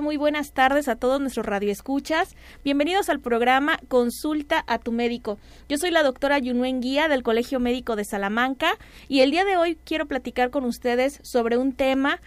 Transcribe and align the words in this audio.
Muy 0.00 0.16
buenas 0.16 0.52
tardes 0.52 0.86
a 0.86 0.96
todos 0.96 1.20
nuestros 1.20 1.44
radioescuchas. 1.44 2.36
Bienvenidos 2.62 3.08
al 3.08 3.18
programa 3.18 3.80
Consulta 3.88 4.62
a 4.68 4.78
tu 4.78 4.92
médico. 4.92 5.38
Yo 5.68 5.76
soy 5.76 5.90
la 5.90 6.04
doctora 6.04 6.38
Yunuen 6.38 6.80
Guía 6.80 7.08
del 7.08 7.24
Colegio 7.24 7.58
Médico 7.58 7.96
de 7.96 8.04
Salamanca 8.04 8.78
y 9.08 9.20
el 9.20 9.32
día 9.32 9.44
de 9.44 9.56
hoy 9.56 9.76
quiero 9.84 10.06
platicar 10.06 10.50
con 10.50 10.64
ustedes 10.64 11.18
sobre 11.22 11.56
un 11.56 11.72
tema 11.72 12.20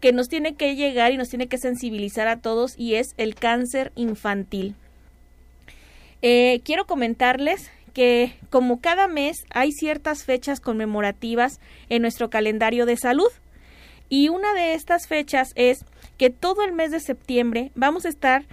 que 0.00 0.12
nos 0.12 0.28
tiene 0.28 0.54
que 0.54 0.74
llegar 0.74 1.12
y 1.12 1.18
nos 1.18 1.28
tiene 1.28 1.48
que 1.48 1.58
sensibilizar 1.58 2.28
a 2.28 2.40
todos 2.40 2.78
y 2.78 2.94
es 2.94 3.14
el 3.18 3.34
cáncer 3.34 3.92
infantil. 3.94 4.74
Eh, 6.22 6.62
quiero 6.64 6.86
comentarles 6.86 7.70
que 7.92 8.34
como 8.48 8.80
cada 8.80 9.06
mes 9.06 9.44
hay 9.50 9.72
ciertas 9.72 10.24
fechas 10.24 10.60
conmemorativas 10.60 11.60
en 11.90 12.02
nuestro 12.02 12.30
calendario 12.30 12.86
de 12.86 12.96
salud 12.96 13.30
y 14.08 14.28
una 14.28 14.52
de 14.54 14.74
estas 14.74 15.06
fechas 15.06 15.52
es 15.54 15.84
que 16.22 16.30
todo 16.30 16.62
el 16.62 16.70
mes 16.70 16.92
de 16.92 17.00
septiembre 17.00 17.72
vamos 17.74 18.04
a 18.04 18.08
estar 18.08 18.44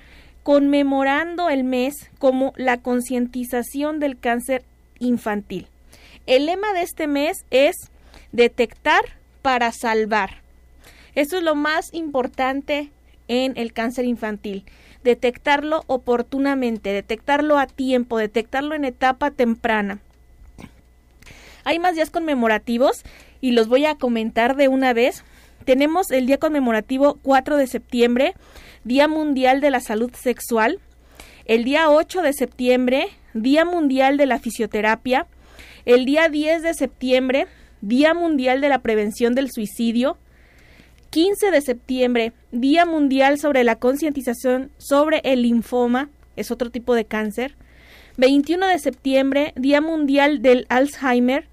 conmemorando 0.42 1.50
el 1.50 1.64
mes 1.64 2.10
como 2.18 2.52
la 2.56 2.78
concientización 2.78 4.00
del 4.00 4.18
cáncer 4.18 4.64
infantil. 4.98 5.68
El 6.26 6.48
lema 6.48 6.74
de 6.74 6.82
este 6.82 7.06
mes 7.06 7.46
es 7.52 7.76
detectar 8.32 9.02
para 9.44 9.72
salvar. 9.72 10.42
Esto 11.14 11.38
es 11.38 11.44
lo 11.44 11.54
más 11.54 11.94
importante 11.94 12.90
en 13.28 13.54
el 13.56 13.72
cáncer 13.72 14.06
infantil. 14.06 14.66
Detectarlo 15.04 15.84
oportunamente, 15.86 16.92
detectarlo 16.92 17.60
a 17.60 17.68
tiempo, 17.68 18.18
detectarlo 18.18 18.74
en 18.74 18.84
etapa 18.84 19.30
temprana. 19.30 20.00
Hay 21.66 21.78
más 21.78 21.94
días 21.94 22.10
conmemorativos 22.10 23.04
y 23.42 23.52
los 23.52 23.68
voy 23.68 23.86
a 23.86 23.94
comentar 23.94 24.56
de 24.56 24.70
una 24.70 24.92
vez 24.94 25.24
tenemos 25.70 26.10
el 26.10 26.26
día 26.26 26.40
conmemorativo 26.40 27.20
4 27.22 27.56
de 27.56 27.68
septiembre, 27.68 28.34
Día 28.84 29.08
Mundial 29.08 29.62
de 29.62 29.70
la 29.70 29.80
Salud 29.80 30.12
Sexual. 30.16 30.80
El 31.46 31.64
día 31.64 31.92
8 31.92 32.24
de 32.24 32.34
septiembre, 32.34 33.10
Día 33.36 33.66
Mundial 33.66 34.18
de 34.18 34.26
la 34.26 34.40
Fisioterapia. 34.40 35.28
El 35.86 36.06
día 36.06 36.28
10 36.28 36.64
de 36.64 36.74
septiembre, 36.74 37.46
Día 37.82 38.16
Mundial 38.16 38.62
de 38.62 38.70
la 38.70 38.80
Prevención 38.80 39.36
del 39.36 39.52
Suicidio. 39.52 40.18
15 41.12 41.52
de 41.52 41.62
septiembre, 41.62 42.34
Día 42.52 42.88
Mundial 42.88 43.38
sobre 43.38 43.64
la 43.64 43.76
concientización 43.76 44.72
sobre 44.80 45.22
el 45.24 45.44
linfoma, 45.44 46.10
es 46.36 46.50
otro 46.50 46.72
tipo 46.72 46.96
de 46.96 47.06
cáncer. 47.06 47.54
21 48.18 48.66
de 48.66 48.80
septiembre, 48.80 49.54
Día 49.56 49.82
Mundial 49.82 50.42
del 50.42 50.66
Alzheimer, 50.70 51.48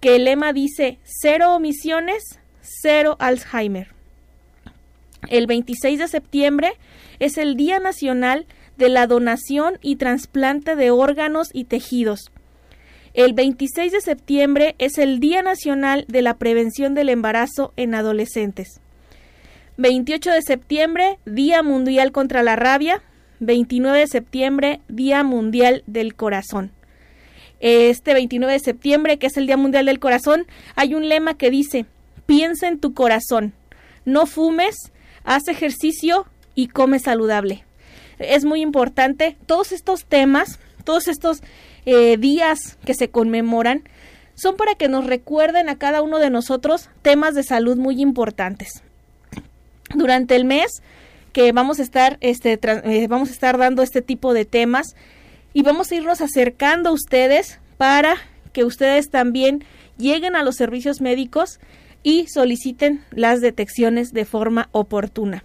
que 0.00 0.16
el 0.16 0.24
lema 0.24 0.54
dice 0.54 1.00
cero 1.04 1.54
omisiones, 1.54 2.40
cero 2.62 3.16
Alzheimer. 3.18 3.88
El 5.28 5.46
26 5.46 5.98
de 5.98 6.08
septiembre 6.08 6.72
es 7.18 7.38
el 7.38 7.56
Día 7.56 7.78
Nacional 7.78 8.46
de 8.76 8.88
la 8.88 9.06
Donación 9.06 9.78
y 9.82 9.96
Trasplante 9.96 10.74
de 10.76 10.90
Órganos 10.90 11.48
y 11.52 11.64
Tejidos. 11.64 12.32
El 13.14 13.34
26 13.34 13.92
de 13.92 14.00
septiembre 14.00 14.74
es 14.78 14.96
el 14.96 15.20
Día 15.20 15.42
Nacional 15.42 16.06
de 16.08 16.22
la 16.22 16.38
Prevención 16.38 16.94
del 16.94 17.10
Embarazo 17.10 17.72
en 17.76 17.94
Adolescentes. 17.94 18.80
28 19.76 20.30
de 20.30 20.42
septiembre, 20.42 21.18
Día 21.26 21.62
Mundial 21.62 22.12
contra 22.12 22.42
la 22.42 22.56
Rabia. 22.56 23.02
29 23.40 23.98
de 23.98 24.06
septiembre, 24.06 24.80
Día 24.88 25.24
Mundial 25.24 25.82
del 25.86 26.14
Corazón. 26.14 26.70
Este 27.60 28.14
29 28.14 28.54
de 28.54 28.58
septiembre, 28.60 29.18
que 29.18 29.26
es 29.26 29.36
el 29.36 29.46
Día 29.46 29.56
Mundial 29.56 29.86
del 29.86 29.98
Corazón, 29.98 30.46
hay 30.74 30.94
un 30.94 31.08
lema 31.08 31.34
que 31.34 31.50
dice, 31.50 31.86
piensa 32.26 32.68
en 32.68 32.78
tu 32.78 32.94
corazón. 32.94 33.52
No 34.04 34.26
fumes, 34.26 34.92
haz 35.24 35.48
ejercicio 35.48 36.26
y 36.54 36.68
come 36.68 36.98
saludable. 36.98 37.64
Es 38.18 38.44
muy 38.44 38.60
importante. 38.60 39.36
Todos 39.46 39.72
estos 39.72 40.04
temas, 40.04 40.58
todos 40.84 41.08
estos 41.08 41.42
eh, 41.86 42.16
días 42.16 42.78
que 42.84 42.94
se 42.94 43.10
conmemoran, 43.10 43.84
son 44.34 44.56
para 44.56 44.74
que 44.74 44.88
nos 44.88 45.06
recuerden 45.06 45.68
a 45.68 45.76
cada 45.76 46.02
uno 46.02 46.18
de 46.18 46.30
nosotros 46.30 46.88
temas 47.02 47.34
de 47.34 47.42
salud 47.42 47.76
muy 47.76 48.00
importantes. 48.00 48.82
Durante 49.94 50.36
el 50.36 50.44
mes 50.44 50.82
que 51.32 51.52
vamos 51.52 51.80
a 51.80 51.82
estar, 51.82 52.18
este, 52.20 52.58
eh, 52.62 53.06
vamos 53.08 53.28
a 53.30 53.32
estar 53.32 53.58
dando 53.58 53.82
este 53.82 54.02
tipo 54.02 54.34
de 54.34 54.44
temas 54.44 54.94
y 55.52 55.62
vamos 55.62 55.90
a 55.90 55.94
irnos 55.94 56.20
acercando 56.20 56.90
a 56.90 56.92
ustedes 56.92 57.58
para 57.76 58.16
que 58.52 58.64
ustedes 58.64 59.10
también 59.10 59.64
lleguen 59.98 60.36
a 60.36 60.42
los 60.42 60.56
servicios 60.56 61.00
médicos 61.00 61.58
y 62.02 62.26
soliciten 62.26 63.04
las 63.10 63.40
detecciones 63.40 64.12
de 64.12 64.24
forma 64.24 64.68
oportuna. 64.72 65.44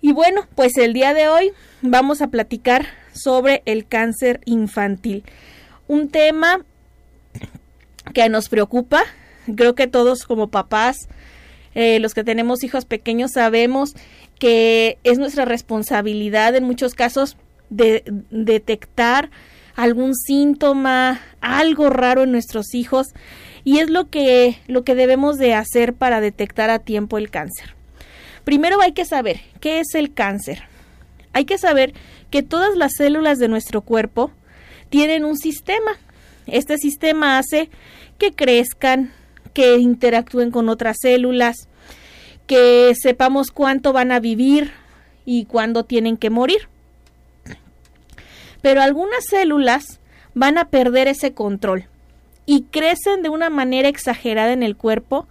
Y 0.00 0.12
bueno, 0.12 0.46
pues 0.54 0.76
el 0.76 0.92
día 0.92 1.14
de 1.14 1.28
hoy 1.28 1.52
vamos 1.80 2.20
a 2.20 2.28
platicar 2.28 2.86
sobre 3.14 3.62
el 3.64 3.86
cáncer 3.86 4.40
infantil. 4.44 5.24
Un 5.86 6.10
tema 6.10 6.64
que 8.12 8.28
nos 8.28 8.48
preocupa. 8.48 9.02
Creo 9.56 9.74
que 9.74 9.86
todos 9.86 10.24
como 10.24 10.50
papás, 10.50 11.08
eh, 11.74 12.00
los 12.00 12.14
que 12.14 12.24
tenemos 12.24 12.64
hijos 12.64 12.84
pequeños, 12.84 13.32
sabemos 13.32 13.94
que 14.38 14.98
es 15.04 15.18
nuestra 15.18 15.44
responsabilidad 15.44 16.54
en 16.54 16.64
muchos 16.64 16.94
casos 16.94 17.36
de 17.70 18.04
detectar 18.30 19.30
algún 19.74 20.14
síntoma, 20.14 21.20
algo 21.40 21.90
raro 21.90 22.22
en 22.22 22.32
nuestros 22.32 22.74
hijos 22.74 23.08
y 23.64 23.78
es 23.78 23.88
lo 23.88 24.10
que, 24.10 24.58
lo 24.66 24.84
que 24.84 24.94
debemos 24.94 25.38
de 25.38 25.54
hacer 25.54 25.94
para 25.94 26.20
detectar 26.20 26.68
a 26.68 26.78
tiempo 26.78 27.16
el 27.16 27.30
cáncer. 27.30 27.74
Primero 28.44 28.80
hay 28.82 28.92
que 28.92 29.06
saber 29.06 29.40
qué 29.60 29.80
es 29.80 29.94
el 29.94 30.12
cáncer. 30.12 30.64
Hay 31.32 31.46
que 31.46 31.56
saber 31.56 31.94
que 32.30 32.42
todas 32.42 32.76
las 32.76 32.92
células 32.96 33.38
de 33.38 33.48
nuestro 33.48 33.80
cuerpo 33.80 34.30
tienen 34.90 35.24
un 35.24 35.38
sistema. 35.38 35.92
Este 36.46 36.76
sistema 36.76 37.38
hace 37.38 37.70
que 38.18 38.32
crezcan, 38.32 39.12
que 39.54 39.78
interactúen 39.78 40.50
con 40.50 40.68
otras 40.68 40.98
células, 41.00 41.68
que 42.46 42.92
sepamos 43.00 43.50
cuánto 43.50 43.94
van 43.94 44.12
a 44.12 44.20
vivir 44.20 44.72
y 45.24 45.46
cuándo 45.46 45.84
tienen 45.84 46.18
que 46.18 46.28
morir. 46.28 46.68
Pero 48.60 48.82
algunas 48.82 49.24
células 49.24 50.00
van 50.34 50.58
a 50.58 50.68
perder 50.68 51.08
ese 51.08 51.32
control 51.32 51.88
y 52.46 52.62
crecen 52.64 53.22
de 53.22 53.28
una 53.28 53.50
manera 53.50 53.88
exagerada 53.88 54.52
en 54.52 54.62
el 54.62 54.76
cuerpo 54.76 55.28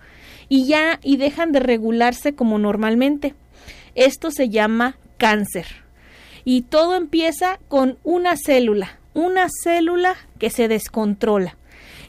y 0.50 0.66
ya 0.66 1.00
y 1.04 1.18
dejan 1.18 1.52
de 1.52 1.60
regularse 1.60 2.36
como 2.36 2.60
normalmente. 2.60 3.34
Esto 3.96 4.32
se 4.32 4.50
llama 4.50 4.98
cáncer. 5.18 5.84
Y 6.46 6.64
todo 6.64 6.96
empieza 6.96 7.60
con 7.68 7.98
una 8.04 8.36
célula, 8.36 9.00
una 9.14 9.48
célula 9.64 10.16
que 10.40 10.50
se 10.50 10.68
descontrola, 10.68 11.58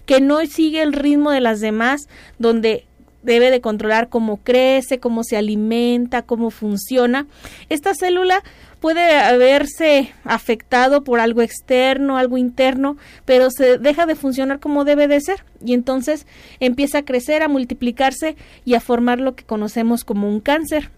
que 0.06 0.20
no 0.20 0.44
sigue 0.46 0.82
el 0.82 0.92
ritmo 0.92 1.30
de 1.30 1.40
las 1.40 1.60
demás, 1.60 2.08
donde 2.38 2.86
debe 3.22 3.50
de 3.50 3.60
controlar 3.60 4.08
cómo 4.08 4.38
crece, 4.38 5.00
cómo 5.00 5.24
se 5.24 5.36
alimenta, 5.36 6.22
cómo 6.22 6.50
funciona. 6.50 7.26
Esta 7.68 7.94
célula 7.94 8.42
puede 8.84 9.16
haberse 9.16 10.12
afectado 10.24 11.04
por 11.04 11.18
algo 11.18 11.40
externo, 11.40 12.18
algo 12.18 12.36
interno, 12.36 12.98
pero 13.24 13.50
se 13.50 13.78
deja 13.78 14.04
de 14.04 14.14
funcionar 14.14 14.60
como 14.60 14.84
debe 14.84 15.08
de 15.08 15.22
ser 15.22 15.42
y 15.64 15.72
entonces 15.72 16.26
empieza 16.60 16.98
a 16.98 17.04
crecer, 17.06 17.42
a 17.42 17.48
multiplicarse 17.48 18.36
y 18.66 18.74
a 18.74 18.80
formar 18.80 19.20
lo 19.20 19.36
que 19.36 19.44
conocemos 19.44 20.04
como 20.04 20.28
un 20.28 20.38
cáncer. 20.40 20.90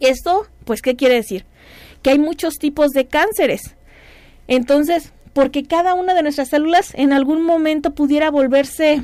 Esto, 0.00 0.46
pues, 0.64 0.80
¿qué 0.80 0.96
quiere 0.96 1.16
decir? 1.16 1.44
Que 2.00 2.08
hay 2.08 2.18
muchos 2.18 2.54
tipos 2.54 2.92
de 2.92 3.04
cánceres. 3.04 3.76
Entonces, 4.48 5.12
porque 5.34 5.62
cada 5.64 5.92
una 5.92 6.14
de 6.14 6.22
nuestras 6.22 6.48
células 6.48 6.94
en 6.94 7.12
algún 7.12 7.42
momento 7.42 7.94
pudiera 7.94 8.30
volverse 8.30 9.02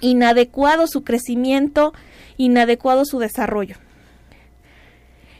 inadecuado 0.00 0.86
su 0.86 1.04
crecimiento, 1.04 1.92
inadecuado 2.38 3.04
su 3.04 3.18
desarrollo. 3.18 3.76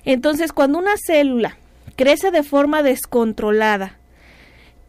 Entonces, 0.04 0.52
cuando 0.52 0.78
una 0.78 0.96
célula 0.96 1.58
crece 1.96 2.30
de 2.30 2.42
forma 2.42 2.82
descontrolada, 2.82 3.98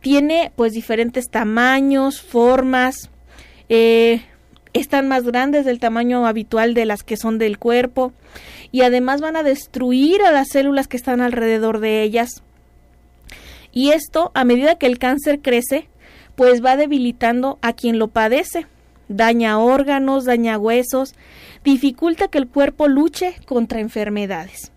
tiene 0.01 0.51
pues 0.55 0.73
diferentes 0.73 1.29
tamaños, 1.29 2.21
formas, 2.21 3.09
eh, 3.67 4.21
están 4.73 5.07
más 5.07 5.23
grandes 5.23 5.65
del 5.65 5.79
tamaño 5.79 6.25
habitual 6.25 6.73
de 6.73 6.85
las 6.85 7.03
que 7.03 7.17
son 7.17 7.37
del 7.37 7.57
cuerpo 7.57 8.13
y 8.71 8.81
además 8.81 9.21
van 9.21 9.35
a 9.35 9.43
destruir 9.43 10.21
a 10.21 10.31
las 10.31 10.49
células 10.49 10.87
que 10.87 10.97
están 10.97 11.21
alrededor 11.21 11.79
de 11.79 12.03
ellas. 12.03 12.43
Y 13.71 13.91
esto, 13.91 14.31
a 14.33 14.43
medida 14.43 14.75
que 14.75 14.85
el 14.85 14.99
cáncer 14.99 15.41
crece, 15.41 15.89
pues 16.35 16.63
va 16.63 16.77
debilitando 16.77 17.59
a 17.61 17.73
quien 17.73 17.99
lo 17.99 18.07
padece, 18.07 18.67
daña 19.07 19.59
órganos, 19.59 20.25
daña 20.25 20.57
huesos, 20.57 21.13
dificulta 21.63 22.27
que 22.27 22.37
el 22.37 22.47
cuerpo 22.47 22.87
luche 22.87 23.35
contra 23.45 23.79
enfermedades. 23.79 24.71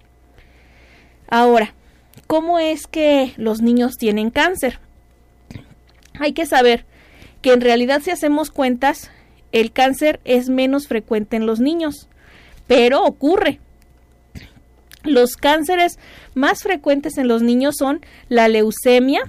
Ahora, 1.34 1.73
¿cómo 2.26 2.58
es 2.58 2.87
que 2.87 3.32
los 3.38 3.62
niños 3.62 3.96
tienen 3.96 4.29
cáncer? 4.29 4.81
Hay 6.20 6.34
que 6.34 6.44
saber 6.44 6.84
que 7.40 7.55
en 7.55 7.62
realidad 7.62 8.02
si 8.05 8.11
hacemos 8.11 8.50
cuentas, 8.50 9.11
el 9.50 9.73
cáncer 9.73 10.20
es 10.26 10.50
menos 10.50 10.88
frecuente 10.88 11.37
en 11.37 11.46
los 11.46 11.58
niños, 11.58 12.11
pero 12.67 13.02
ocurre. 13.02 13.61
Los 15.05 15.37
cánceres 15.37 15.99
más 16.34 16.62
frecuentes 16.62 17.17
en 17.17 17.29
los 17.29 17.40
niños 17.40 17.76
son 17.79 18.05
la 18.29 18.49
leucemia, 18.49 19.23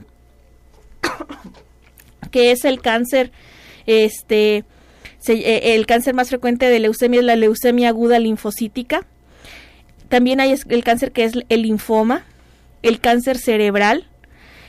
que 2.31 2.51
es 2.51 2.65
el 2.65 2.81
cáncer, 2.81 3.31
este, 3.85 4.65
eh, 5.29 5.73
el 5.75 5.85
cáncer 5.85 6.13
más 6.15 6.27
frecuente 6.27 6.69
de 6.69 6.81
leucemia 6.81 7.21
es 7.21 7.25
la 7.25 7.38
leucemia 7.38 7.88
aguda 7.88 8.19
linfocítica. 8.19 9.07
También 10.13 10.39
hay 10.39 10.54
el 10.69 10.83
cáncer 10.83 11.12
que 11.12 11.24
es 11.24 11.33
el 11.50 11.63
linfoma, 11.63 12.24
el 12.83 13.00
cáncer 13.00 13.39
cerebral. 13.39 14.06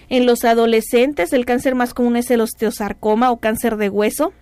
En 0.08 0.24
los 0.24 0.42
adolescentes 0.42 1.34
el 1.34 1.44
cáncer 1.44 1.74
más 1.74 1.92
común 1.92 2.16
es 2.16 2.30
el 2.30 2.40
osteosarcoma 2.40 3.30
o 3.30 3.36
cáncer 3.36 3.76
de 3.76 3.90
hueso. 3.90 4.32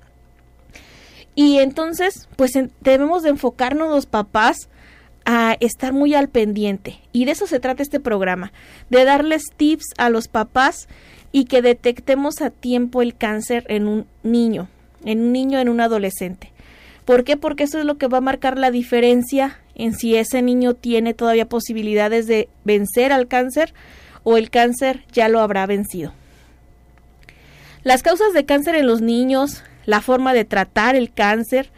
Y 1.35 1.59
entonces, 1.59 2.29
pues 2.37 2.53
debemos 2.83 3.25
de 3.25 3.31
enfocarnos 3.31 3.91
los 3.91 4.07
papás 4.07 4.69
a 5.25 5.57
estar 5.59 5.93
muy 5.93 6.15
al 6.15 6.29
pendiente. 6.29 7.01
Y 7.11 7.25
de 7.25 7.33
eso 7.33 7.49
se 7.49 7.59
trata 7.59 7.83
este 7.83 7.99
programa, 7.99 8.53
de 8.89 9.05
darles 9.05 9.43
tips 9.57 9.87
a 9.99 10.09
los 10.09 10.29
papás 10.29 10.87
y 11.33 11.47
que 11.47 11.63
detectemos 11.63 12.41
a 12.43 12.51
tiempo 12.51 13.03
el 13.03 13.17
cáncer 13.17 13.65
en 13.67 13.89
un 13.89 14.07
niño, 14.23 14.69
en 15.05 15.21
un 15.21 15.33
niño, 15.33 15.59
en 15.59 15.69
un 15.69 15.81
adolescente. 15.81 16.53
¿Por 17.05 17.25
qué? 17.25 17.37
Porque 17.37 17.65
eso 17.65 17.79
es 17.79 17.85
lo 17.85 17.99
que 17.99 18.09
va 18.09 18.19
a 18.19 18.23
marcar 18.23 18.59
la 18.59 18.71
diferencia 18.71 19.59
en 19.75 19.95
si 19.95 20.17
ese 20.17 20.43
niño 20.43 20.75
tiene 20.75 21.15
todavía 21.15 21.49
posibilidades 21.49 22.27
de 22.27 22.49
vencer 22.65 23.13
al 23.13 23.27
cáncer 23.27 23.75
o 24.23 24.37
el 24.37 24.51
cáncer 24.51 25.05
ya 25.13 25.29
lo 25.29 25.41
habrá 25.41 25.67
vencido. 25.67 26.13
Las 27.83 28.03
causas 28.03 28.33
de 28.33 28.45
cáncer 28.45 28.77
en 28.77 28.87
los 28.87 29.01
niños, 29.01 29.65
la 29.87 30.01
forma 30.01 30.35
de 30.35 30.45
tratar 30.45 30.95
el 30.95 31.13
cáncer, 31.13 31.71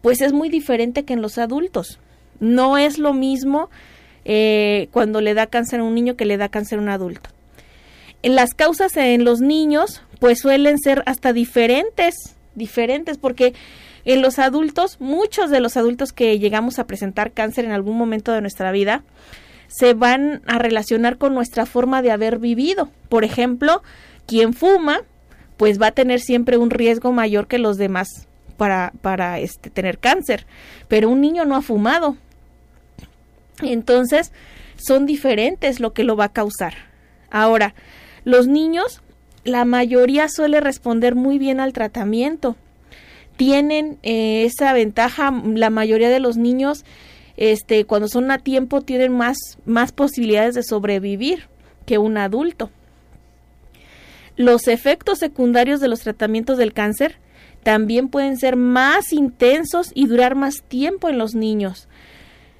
pues 0.00 0.20
es 0.20 0.32
muy 0.32 0.48
diferente 0.48 1.04
que 1.04 1.14
en 1.14 1.22
los 1.22 1.38
adultos. 1.38 1.98
No 2.38 2.78
es 2.78 2.98
lo 2.98 3.12
mismo 3.12 3.68
eh, 4.24 4.88
cuando 4.92 5.20
le 5.20 5.34
da 5.34 5.46
cáncer 5.46 5.80
a 5.80 5.84
un 5.84 5.94
niño 5.94 6.16
que 6.16 6.24
le 6.24 6.36
da 6.36 6.48
cáncer 6.48 6.78
a 6.78 6.82
un 6.82 6.88
adulto. 6.88 7.30
Las 8.22 8.54
causas 8.54 8.96
en 8.96 9.24
los 9.24 9.40
niños, 9.40 10.02
pues 10.20 10.40
suelen 10.40 10.78
ser 10.78 11.02
hasta 11.06 11.32
diferentes, 11.32 12.14
diferentes, 12.54 13.18
porque 13.18 13.54
en 14.04 14.22
los 14.22 14.38
adultos, 14.38 15.00
muchos 15.00 15.50
de 15.50 15.60
los 15.60 15.76
adultos 15.76 16.12
que 16.12 16.38
llegamos 16.38 16.78
a 16.78 16.86
presentar 16.86 17.32
cáncer 17.32 17.64
en 17.64 17.72
algún 17.72 17.96
momento 17.96 18.32
de 18.32 18.40
nuestra 18.40 18.72
vida, 18.72 19.04
se 19.68 19.94
van 19.94 20.42
a 20.46 20.58
relacionar 20.58 21.16
con 21.16 21.34
nuestra 21.34 21.64
forma 21.66 22.02
de 22.02 22.10
haber 22.10 22.38
vivido. 22.38 22.90
Por 23.08 23.24
ejemplo, 23.24 23.82
quien 24.26 24.52
fuma, 24.52 25.02
pues 25.56 25.80
va 25.80 25.88
a 25.88 25.92
tener 25.92 26.20
siempre 26.20 26.56
un 26.56 26.70
riesgo 26.70 27.12
mayor 27.12 27.46
que 27.46 27.58
los 27.58 27.76
demás 27.76 28.26
para, 28.56 28.92
para 29.00 29.38
este, 29.38 29.70
tener 29.70 29.98
cáncer. 29.98 30.46
Pero 30.88 31.08
un 31.08 31.20
niño 31.20 31.44
no 31.44 31.54
ha 31.54 31.62
fumado. 31.62 32.16
Entonces, 33.62 34.32
son 34.76 35.06
diferentes 35.06 35.80
lo 35.80 35.92
que 35.92 36.04
lo 36.04 36.16
va 36.16 36.26
a 36.26 36.32
causar. 36.32 36.74
Ahora, 37.30 37.74
los 38.24 38.48
niños, 38.48 39.02
la 39.44 39.64
mayoría 39.64 40.28
suele 40.28 40.60
responder 40.60 41.14
muy 41.14 41.38
bien 41.38 41.60
al 41.60 41.72
tratamiento. 41.72 42.56
Tienen 43.40 43.98
eh, 44.02 44.44
esa 44.44 44.74
ventaja, 44.74 45.32
la 45.54 45.70
mayoría 45.70 46.10
de 46.10 46.20
los 46.20 46.36
niños 46.36 46.84
este, 47.38 47.86
cuando 47.86 48.06
son 48.06 48.30
a 48.30 48.36
tiempo 48.36 48.82
tienen 48.82 49.16
más, 49.16 49.38
más 49.64 49.92
posibilidades 49.92 50.54
de 50.56 50.62
sobrevivir 50.62 51.48
que 51.86 51.96
un 51.96 52.18
adulto. 52.18 52.68
Los 54.36 54.68
efectos 54.68 55.20
secundarios 55.20 55.80
de 55.80 55.88
los 55.88 56.00
tratamientos 56.00 56.58
del 56.58 56.74
cáncer 56.74 57.16
también 57.62 58.08
pueden 58.08 58.36
ser 58.36 58.56
más 58.56 59.10
intensos 59.10 59.90
y 59.94 60.06
durar 60.06 60.34
más 60.34 60.56
tiempo 60.68 61.08
en 61.08 61.16
los 61.16 61.34
niños. 61.34 61.88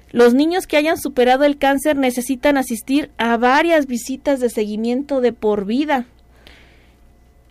Los 0.09 0.33
niños 0.33 0.65
que 0.65 0.77
hayan 0.77 0.97
superado 0.97 1.43
el 1.43 1.59
cáncer 1.59 1.95
necesitan 1.95 2.57
asistir 2.57 3.11
a 3.19 3.37
varias 3.37 3.85
visitas 3.85 4.39
de 4.39 4.49
seguimiento 4.49 5.21
de 5.21 5.31
por 5.31 5.65
vida. 5.65 6.07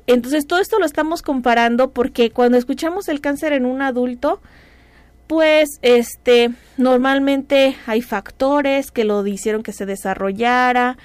Entonces 0.07 0.47
todo 0.47 0.61
esto 0.61 0.79
lo 0.79 0.87
estamos 0.87 1.23
comparando 1.23 1.91
porque 1.91 2.31
cuando 2.31 2.57
escuchamos 2.59 3.09
el 3.09 3.21
cáncer 3.21 3.53
en 3.53 3.67
un 3.67 3.83
adulto, 3.83 4.41
pues 5.27 5.69
este 5.83 6.51
normalmente 6.77 7.77
hay 7.87 8.03
factores 8.03 8.91
que 8.91 9.05
lo 9.05 9.25
hicieron 9.27 9.63
que 9.63 9.73
se 9.73 9.87
desarrollara 9.87 10.99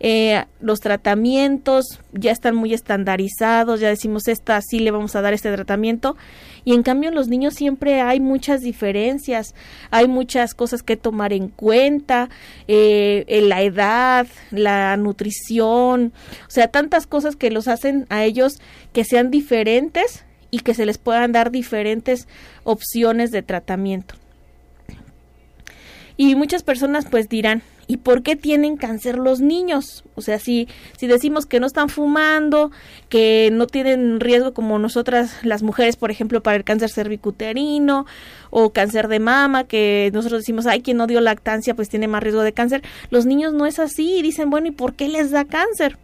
eh, 0.00 0.44
los 0.60 0.80
tratamientos 0.80 2.00
ya 2.12 2.32
están 2.32 2.56
muy 2.56 2.74
estandarizados 2.74 3.80
ya 3.80 3.88
decimos 3.88 4.28
esta 4.28 4.60
sí 4.62 4.80
le 4.80 4.90
vamos 4.90 5.14
a 5.14 5.20
dar 5.20 5.34
este 5.34 5.52
tratamiento 5.52 6.16
y 6.64 6.74
en 6.74 6.82
cambio 6.82 7.10
en 7.10 7.14
los 7.14 7.28
niños 7.28 7.54
siempre 7.54 8.00
hay 8.00 8.18
muchas 8.18 8.62
diferencias 8.62 9.54
hay 9.90 10.08
muchas 10.08 10.54
cosas 10.54 10.82
que 10.82 10.96
tomar 10.96 11.32
en 11.32 11.48
cuenta 11.48 12.28
eh, 12.66 13.24
la 13.44 13.62
edad 13.62 14.26
la 14.50 14.96
nutrición 14.96 16.12
o 16.48 16.50
sea 16.50 16.68
tantas 16.68 17.06
cosas 17.06 17.36
que 17.36 17.50
los 17.50 17.68
hacen 17.68 18.06
a 18.08 18.24
ellos 18.24 18.60
que 18.92 19.04
sean 19.04 19.30
diferentes 19.30 20.24
y 20.50 20.60
que 20.60 20.74
se 20.74 20.86
les 20.86 20.98
puedan 20.98 21.32
dar 21.32 21.50
diferentes 21.50 22.26
opciones 22.64 23.30
de 23.30 23.42
tratamiento. 23.42 24.14
Y 26.16 26.34
muchas 26.34 26.62
personas 26.62 27.06
pues 27.10 27.28
dirán, 27.28 27.62
¿y 27.90 27.96
por 27.96 28.22
qué 28.22 28.36
tienen 28.36 28.76
cáncer 28.76 29.18
los 29.18 29.40
niños? 29.40 30.04
O 30.14 30.20
sea, 30.20 30.38
si, 30.38 30.68
si 30.96 31.08
decimos 31.08 31.44
que 31.44 31.58
no 31.58 31.66
están 31.66 31.88
fumando, 31.88 32.70
que 33.08 33.50
no 33.52 33.66
tienen 33.66 34.20
riesgo 34.20 34.54
como 34.54 34.78
nosotras 34.78 35.34
las 35.42 35.64
mujeres, 35.64 35.96
por 35.96 36.12
ejemplo, 36.12 36.40
para 36.40 36.56
el 36.56 36.62
cáncer 36.62 36.88
cervicuterino 36.90 38.06
o 38.50 38.72
cáncer 38.72 39.08
de 39.08 39.18
mama, 39.18 39.64
que 39.64 40.10
nosotros 40.12 40.42
decimos, 40.42 40.66
ay, 40.66 40.82
quien 40.82 40.98
no 40.98 41.08
dio 41.08 41.20
lactancia 41.20 41.74
pues 41.74 41.88
tiene 41.88 42.06
más 42.06 42.22
riesgo 42.22 42.42
de 42.42 42.52
cáncer, 42.52 42.82
los 43.10 43.26
niños 43.26 43.54
no 43.54 43.66
es 43.66 43.80
así 43.80 44.18
y 44.18 44.22
dicen, 44.22 44.50
bueno, 44.50 44.68
¿y 44.68 44.70
por 44.70 44.94
qué 44.94 45.08
les 45.08 45.32
da 45.32 45.44
cáncer? 45.44 45.98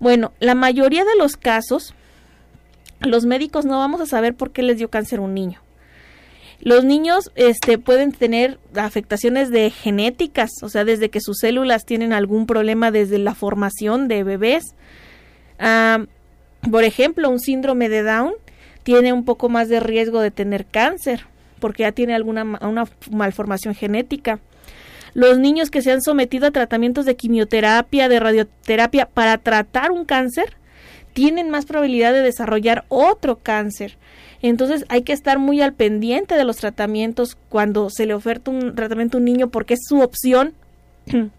Bueno, 0.00 0.32
la 0.40 0.56
mayoría 0.56 1.04
de 1.04 1.14
los 1.16 1.36
casos 1.36 1.94
los 2.98 3.26
médicos 3.26 3.64
no 3.64 3.78
vamos 3.78 4.00
a 4.00 4.06
saber 4.06 4.34
por 4.34 4.50
qué 4.50 4.64
les 4.64 4.78
dio 4.78 4.90
cáncer 4.90 5.20
un 5.20 5.34
niño. 5.34 5.61
Los 6.64 6.84
niños 6.84 7.32
este, 7.34 7.76
pueden 7.76 8.12
tener 8.12 8.60
afectaciones 8.76 9.50
de 9.50 9.68
genéticas, 9.70 10.50
o 10.62 10.68
sea, 10.68 10.84
desde 10.84 11.10
que 11.10 11.20
sus 11.20 11.38
células 11.38 11.84
tienen 11.84 12.12
algún 12.12 12.46
problema 12.46 12.92
desde 12.92 13.18
la 13.18 13.34
formación 13.34 14.06
de 14.06 14.22
bebés. 14.22 14.76
Por 16.70 16.84
ejemplo, 16.84 17.28
un 17.30 17.40
síndrome 17.40 17.88
de 17.88 18.04
Down 18.04 18.34
tiene 18.84 19.12
un 19.12 19.24
poco 19.24 19.48
más 19.48 19.68
de 19.68 19.80
riesgo 19.80 20.20
de 20.20 20.30
tener 20.30 20.64
cáncer, 20.64 21.26
porque 21.58 21.82
ya 21.82 21.90
tiene 21.90 22.14
alguna 22.14 22.44
una 22.44 22.84
malformación 23.10 23.74
genética. 23.74 24.38
Los 25.14 25.38
niños 25.38 25.68
que 25.68 25.82
se 25.82 25.90
han 25.90 26.00
sometido 26.00 26.46
a 26.46 26.52
tratamientos 26.52 27.06
de 27.06 27.16
quimioterapia, 27.16 28.08
de 28.08 28.20
radioterapia 28.20 29.06
para 29.06 29.36
tratar 29.38 29.90
un 29.90 30.04
cáncer, 30.04 30.56
tienen 31.12 31.50
más 31.50 31.66
probabilidad 31.66 32.12
de 32.12 32.22
desarrollar 32.22 32.84
otro 32.88 33.40
cáncer. 33.40 33.98
Entonces 34.42 34.84
hay 34.88 35.02
que 35.02 35.12
estar 35.12 35.38
muy 35.38 35.62
al 35.62 35.72
pendiente 35.72 36.34
de 36.34 36.44
los 36.44 36.56
tratamientos 36.56 37.38
cuando 37.48 37.88
se 37.90 38.06
le 38.06 38.14
oferta 38.14 38.50
un 38.50 38.74
tratamiento 38.74 39.16
a 39.16 39.20
un 39.20 39.24
niño 39.24 39.48
porque 39.48 39.74
es 39.74 39.80
su 39.86 40.00
opción, 40.00 40.54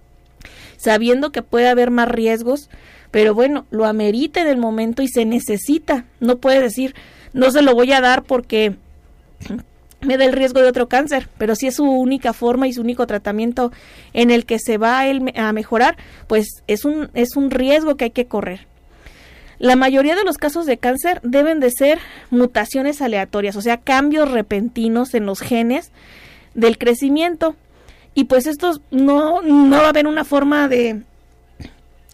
sabiendo 0.77 1.31
que 1.31 1.41
puede 1.41 1.67
haber 1.67 1.91
más 1.91 2.07
riesgos, 2.07 2.69
pero 3.11 3.35
bueno, 3.35 3.65
lo 3.69 3.85
amerita 3.85 4.41
en 4.41 4.47
el 4.47 4.57
momento 4.57 5.01
y 5.01 5.09
se 5.09 5.25
necesita. 5.25 6.05
No 6.21 6.37
puede 6.37 6.61
decir, 6.61 6.95
no 7.33 7.51
se 7.51 7.61
lo 7.61 7.75
voy 7.75 7.91
a 7.91 8.01
dar 8.01 8.23
porque 8.23 8.77
me 10.01 10.17
da 10.17 10.23
el 10.23 10.33
riesgo 10.33 10.61
de 10.61 10.69
otro 10.69 10.87
cáncer, 10.87 11.27
pero 11.37 11.55
si 11.55 11.67
es 11.67 11.75
su 11.75 11.83
única 11.83 12.31
forma 12.31 12.67
y 12.67 12.73
su 12.73 12.81
único 12.81 13.05
tratamiento 13.05 13.73
en 14.13 14.31
el 14.31 14.45
que 14.45 14.59
se 14.59 14.77
va 14.77 15.01
a, 15.01 15.49
a 15.49 15.53
mejorar, 15.53 15.97
pues 16.27 16.63
es 16.67 16.85
un, 16.85 17.09
es 17.13 17.35
un 17.35 17.51
riesgo 17.51 17.97
que 17.97 18.05
hay 18.05 18.11
que 18.11 18.27
correr. 18.27 18.65
La 19.59 19.75
mayoría 19.75 20.15
de 20.15 20.23
los 20.23 20.37
casos 20.37 20.65
de 20.65 20.77
cáncer 20.77 21.19
deben 21.23 21.59
de 21.59 21.71
ser 21.71 21.99
mutaciones 22.29 23.01
aleatorias, 23.01 23.55
o 23.55 23.61
sea, 23.61 23.77
cambios 23.77 24.29
repentinos 24.31 25.13
en 25.13 25.25
los 25.25 25.41
genes 25.41 25.91
del 26.53 26.77
crecimiento. 26.77 27.55
Y 28.15 28.25
pues 28.25 28.45
estos 28.45 28.81
no, 28.91 29.41
no 29.41 29.77
va 29.77 29.85
a 29.85 29.89
haber 29.89 30.07
una 30.07 30.23
forma 30.23 30.67
de, 30.67 31.01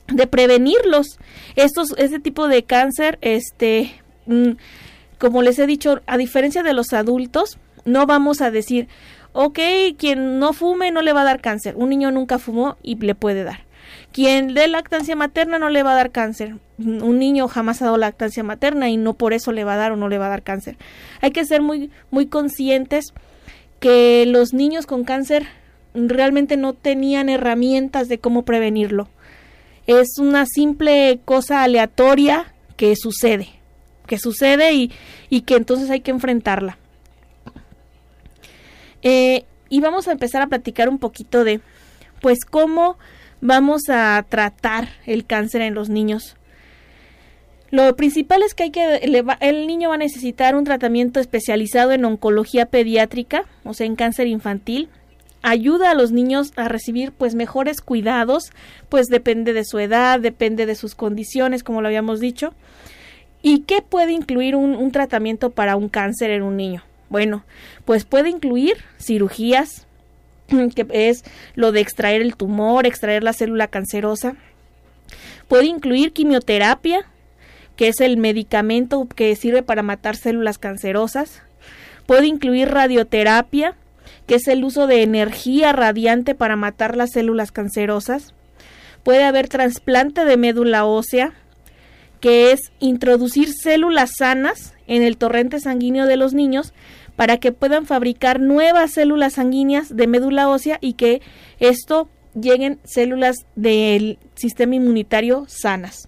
de 0.08 0.28
prevenirlos. 0.28 1.20
Estos, 1.56 1.94
este 1.98 2.20
tipo 2.20 2.48
de 2.48 2.64
cáncer, 2.64 3.18
este, 3.22 3.94
mm, 4.26 4.52
como 5.18 5.42
les 5.42 5.60
he 5.60 5.68
dicho, 5.68 6.02
a 6.08 6.18
diferencia 6.18 6.64
de 6.64 6.74
los 6.74 6.94
adultos, 6.94 7.58
no 7.86 8.06
vamos 8.06 8.42
a 8.42 8.52
decir, 8.52 8.88
ok, 9.34 9.60
quien 9.98 10.40
no 10.40 10.54
fume 10.54 10.92
no 10.92 11.02
le 11.02 11.14
va 11.14 11.22
a 11.22 11.26
dar 11.26 11.42
cáncer. 11.42 11.76
Un 11.76 11.90
niño 11.90 12.12
nunca 12.12 12.40
fumó 12.40 12.78
y 12.82 12.96
le 12.96 13.16
puede 13.16 13.44
dar. 13.44 13.69
Quien 14.12 14.54
dé 14.54 14.68
lactancia 14.68 15.16
materna 15.16 15.60
no 15.60 15.70
le 15.70 15.84
va 15.84 15.92
a 15.92 15.96
dar 15.96 16.12
cáncer. 16.12 16.56
Un 16.78 17.20
niño 17.20 17.48
jamás 17.48 17.82
ha 17.82 17.86
dado 17.86 17.98
lactancia 17.98 18.44
materna 18.44 18.90
y 18.90 18.98
no 18.98 19.14
por 19.14 19.34
eso 19.34 19.52
le 19.52 19.64
va 19.64 19.74
a 19.74 19.78
dar 19.78 19.92
o 19.92 19.96
no 19.96 20.10
le 20.10 20.18
va 20.18 20.28
a 20.28 20.30
dar 20.30 20.44
cáncer. 20.44 20.78
Hay 21.22 21.32
que 21.32 21.46
ser 21.46 21.62
muy, 21.62 21.92
muy 22.10 22.26
conscientes 22.28 23.14
que 23.80 24.26
los 24.26 24.54
niños 24.54 24.86
con 24.86 25.04
cáncer 25.04 25.48
realmente 25.94 26.58
no 26.58 26.74
tenían 26.74 27.30
herramientas 27.30 28.08
de 28.08 28.20
cómo 28.20 28.44
prevenirlo. 28.44 29.10
Es 29.88 30.18
una 30.20 30.46
simple 30.46 31.20
cosa 31.26 31.64
aleatoria 31.64 32.54
que 32.78 32.96
sucede, 32.96 33.50
que 34.08 34.18
sucede 34.18 34.74
y, 34.74 34.92
y 35.30 35.42
que 35.42 35.56
entonces 35.56 35.90
hay 35.90 36.02
que 36.02 36.12
enfrentarla. 36.12 36.78
Eh, 39.02 39.46
y 39.70 39.80
vamos 39.82 40.08
a 40.08 40.12
empezar 40.12 40.42
a 40.42 40.48
platicar 40.48 40.90
un 40.90 41.00
poquito 41.00 41.44
de 41.44 41.62
pues 42.22 42.40
cómo 42.44 42.98
vamos 43.42 43.90
a 43.90 44.24
tratar 44.28 44.90
el 45.06 45.26
cáncer 45.26 45.62
en 45.62 45.74
los 45.74 45.90
niños. 45.90 46.36
Lo 47.72 47.96
principal 47.96 48.42
es 48.42 48.56
que 48.56 48.64
hay 48.64 48.72
que 48.72 48.96
el 49.42 49.68
niño 49.68 49.90
va 49.90 49.96
a 49.96 50.00
necesitar 50.00 50.56
un 50.56 50.64
tratamiento 50.64 51.20
especializado 51.20 51.92
en 51.92 52.04
oncología 52.04 52.66
pediátrica, 52.66 53.46
o 53.64 53.74
sea, 53.74 53.86
en 53.86 53.96
cáncer 53.96 54.28
infantil. 54.28 54.90
Ayuda 55.44 55.92
a 55.92 55.94
los 55.94 56.12
niños 56.12 56.52
a 56.56 56.68
recibir 56.68 57.12
pues 57.12 57.36
mejores 57.36 57.82
cuidados, 57.82 58.52
pues 58.90 59.08
depende 59.08 59.54
de 59.54 59.64
su 59.64 59.78
edad, 59.78 60.20
depende 60.20 60.66
de 60.66 60.76
sus 60.76 60.96
condiciones, 60.96 61.64
como 61.64 61.82
lo 61.82 61.88
habíamos 61.88 62.20
dicho. 62.20 62.54
¿Y 63.42 63.60
qué 63.60 63.82
puede 63.82 64.12
incluir 64.14 64.56
un, 64.56 64.76
un 64.76 64.92
tratamiento 64.92 65.52
para 65.52 65.76
un 65.76 65.90
cáncer 65.90 66.32
en 66.32 66.42
un 66.42 66.58
niño? 66.58 66.84
Bueno, 67.10 67.46
pues 67.86 68.04
puede 68.04 68.30
incluir 68.30 68.78
cirugías, 69.00 69.88
que 70.76 70.86
es 70.90 71.24
lo 71.56 71.72
de 71.72 71.82
extraer 71.82 72.22
el 72.22 72.36
tumor, 72.36 72.86
extraer 72.86 73.24
la 73.24 73.34
célula 73.34 73.68
cancerosa. 73.68 74.36
Puede 75.48 75.66
incluir 75.66 76.14
quimioterapia, 76.14 77.06
que 77.76 77.88
es 77.88 78.02
el 78.02 78.18
medicamento 78.18 79.08
que 79.08 79.36
sirve 79.36 79.64
para 79.64 79.84
matar 79.84 80.16
células 80.16 80.58
cancerosas. 80.58 81.42
Puede 82.06 82.28
incluir 82.28 82.70
radioterapia, 82.70 83.76
que 84.28 84.36
es 84.36 84.48
el 84.48 84.64
uso 84.64 84.86
de 84.86 85.02
energía 85.02 85.74
radiante 85.74 86.36
para 86.36 86.56
matar 86.56 86.96
las 86.96 87.12
células 87.12 87.52
cancerosas. 87.52 88.34
Puede 89.04 89.24
haber 89.24 89.48
trasplante 89.48 90.26
de 90.26 90.38
médula 90.38 90.86
ósea, 90.86 91.34
que 92.20 92.52
es 92.52 92.60
introducir 92.80 93.54
células 93.54 94.12
sanas 94.18 94.74
en 94.88 95.04
el 95.04 95.18
torrente 95.18 95.60
sanguíneo 95.60 96.06
de 96.06 96.18
los 96.18 96.34
niños 96.34 96.74
para 97.20 97.36
que 97.36 97.52
puedan 97.52 97.86
fabricar 97.86 98.40
nuevas 98.40 98.92
células 98.92 99.34
sanguíneas 99.34 99.94
de 99.94 100.08
médula 100.08 100.48
ósea 100.48 100.78
y 100.80 100.94
que 100.94 101.22
esto 101.60 102.08
lleguen 102.34 102.80
células 102.86 103.46
del 103.58 104.20
sistema 104.36 104.76
inmunitario 104.76 105.44
sanas. 105.50 106.08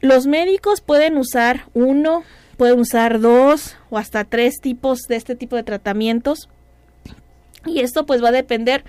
Los 0.00 0.26
médicos 0.26 0.80
pueden 0.80 1.16
usar 1.16 1.66
uno, 1.72 2.24
pueden 2.56 2.80
usar 2.80 3.20
dos 3.20 3.76
o 3.90 3.98
hasta 3.98 4.24
tres 4.24 4.56
tipos 4.60 5.02
de 5.02 5.14
este 5.14 5.36
tipo 5.36 5.54
de 5.54 5.62
tratamientos. 5.62 6.48
Y 7.64 7.78
esto 7.78 8.06
pues 8.06 8.24
va 8.24 8.30
a 8.30 8.32
depender 8.32 8.82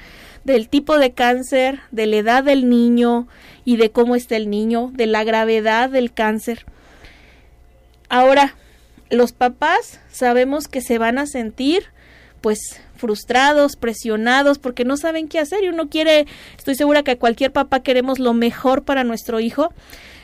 del 0.45 0.67
tipo 0.67 0.97
de 0.97 1.11
cáncer, 1.11 1.81
de 1.91 2.07
la 2.07 2.15
edad 2.15 2.43
del 2.43 2.67
niño 2.67 3.27
y 3.65 3.77
de 3.77 3.91
cómo 3.91 4.15
está 4.15 4.35
el 4.35 4.49
niño, 4.49 4.89
de 4.95 5.05
la 5.05 5.23
gravedad 5.25 5.91
del 5.91 6.11
cáncer. 6.11 6.65
Ahora, 8.09 8.55
los 9.11 9.33
papás 9.33 9.99
sabemos 10.11 10.67
que 10.67 10.81
se 10.81 10.97
van 10.97 11.17
a 11.17 11.27
sentir 11.27 11.85
pues 12.41 12.81
frustrados, 12.95 13.75
presionados, 13.75 14.57
porque 14.57 14.83
no 14.83 14.97
saben 14.97 15.27
qué 15.27 15.37
hacer 15.37 15.63
y 15.63 15.69
uno 15.69 15.89
quiere, 15.89 16.25
estoy 16.57 16.75
segura 16.75 17.03
que 17.03 17.17
cualquier 17.17 17.51
papá 17.51 17.81
queremos 17.83 18.17
lo 18.17 18.33
mejor 18.33 18.83
para 18.83 19.03
nuestro 19.03 19.39
hijo, 19.39 19.73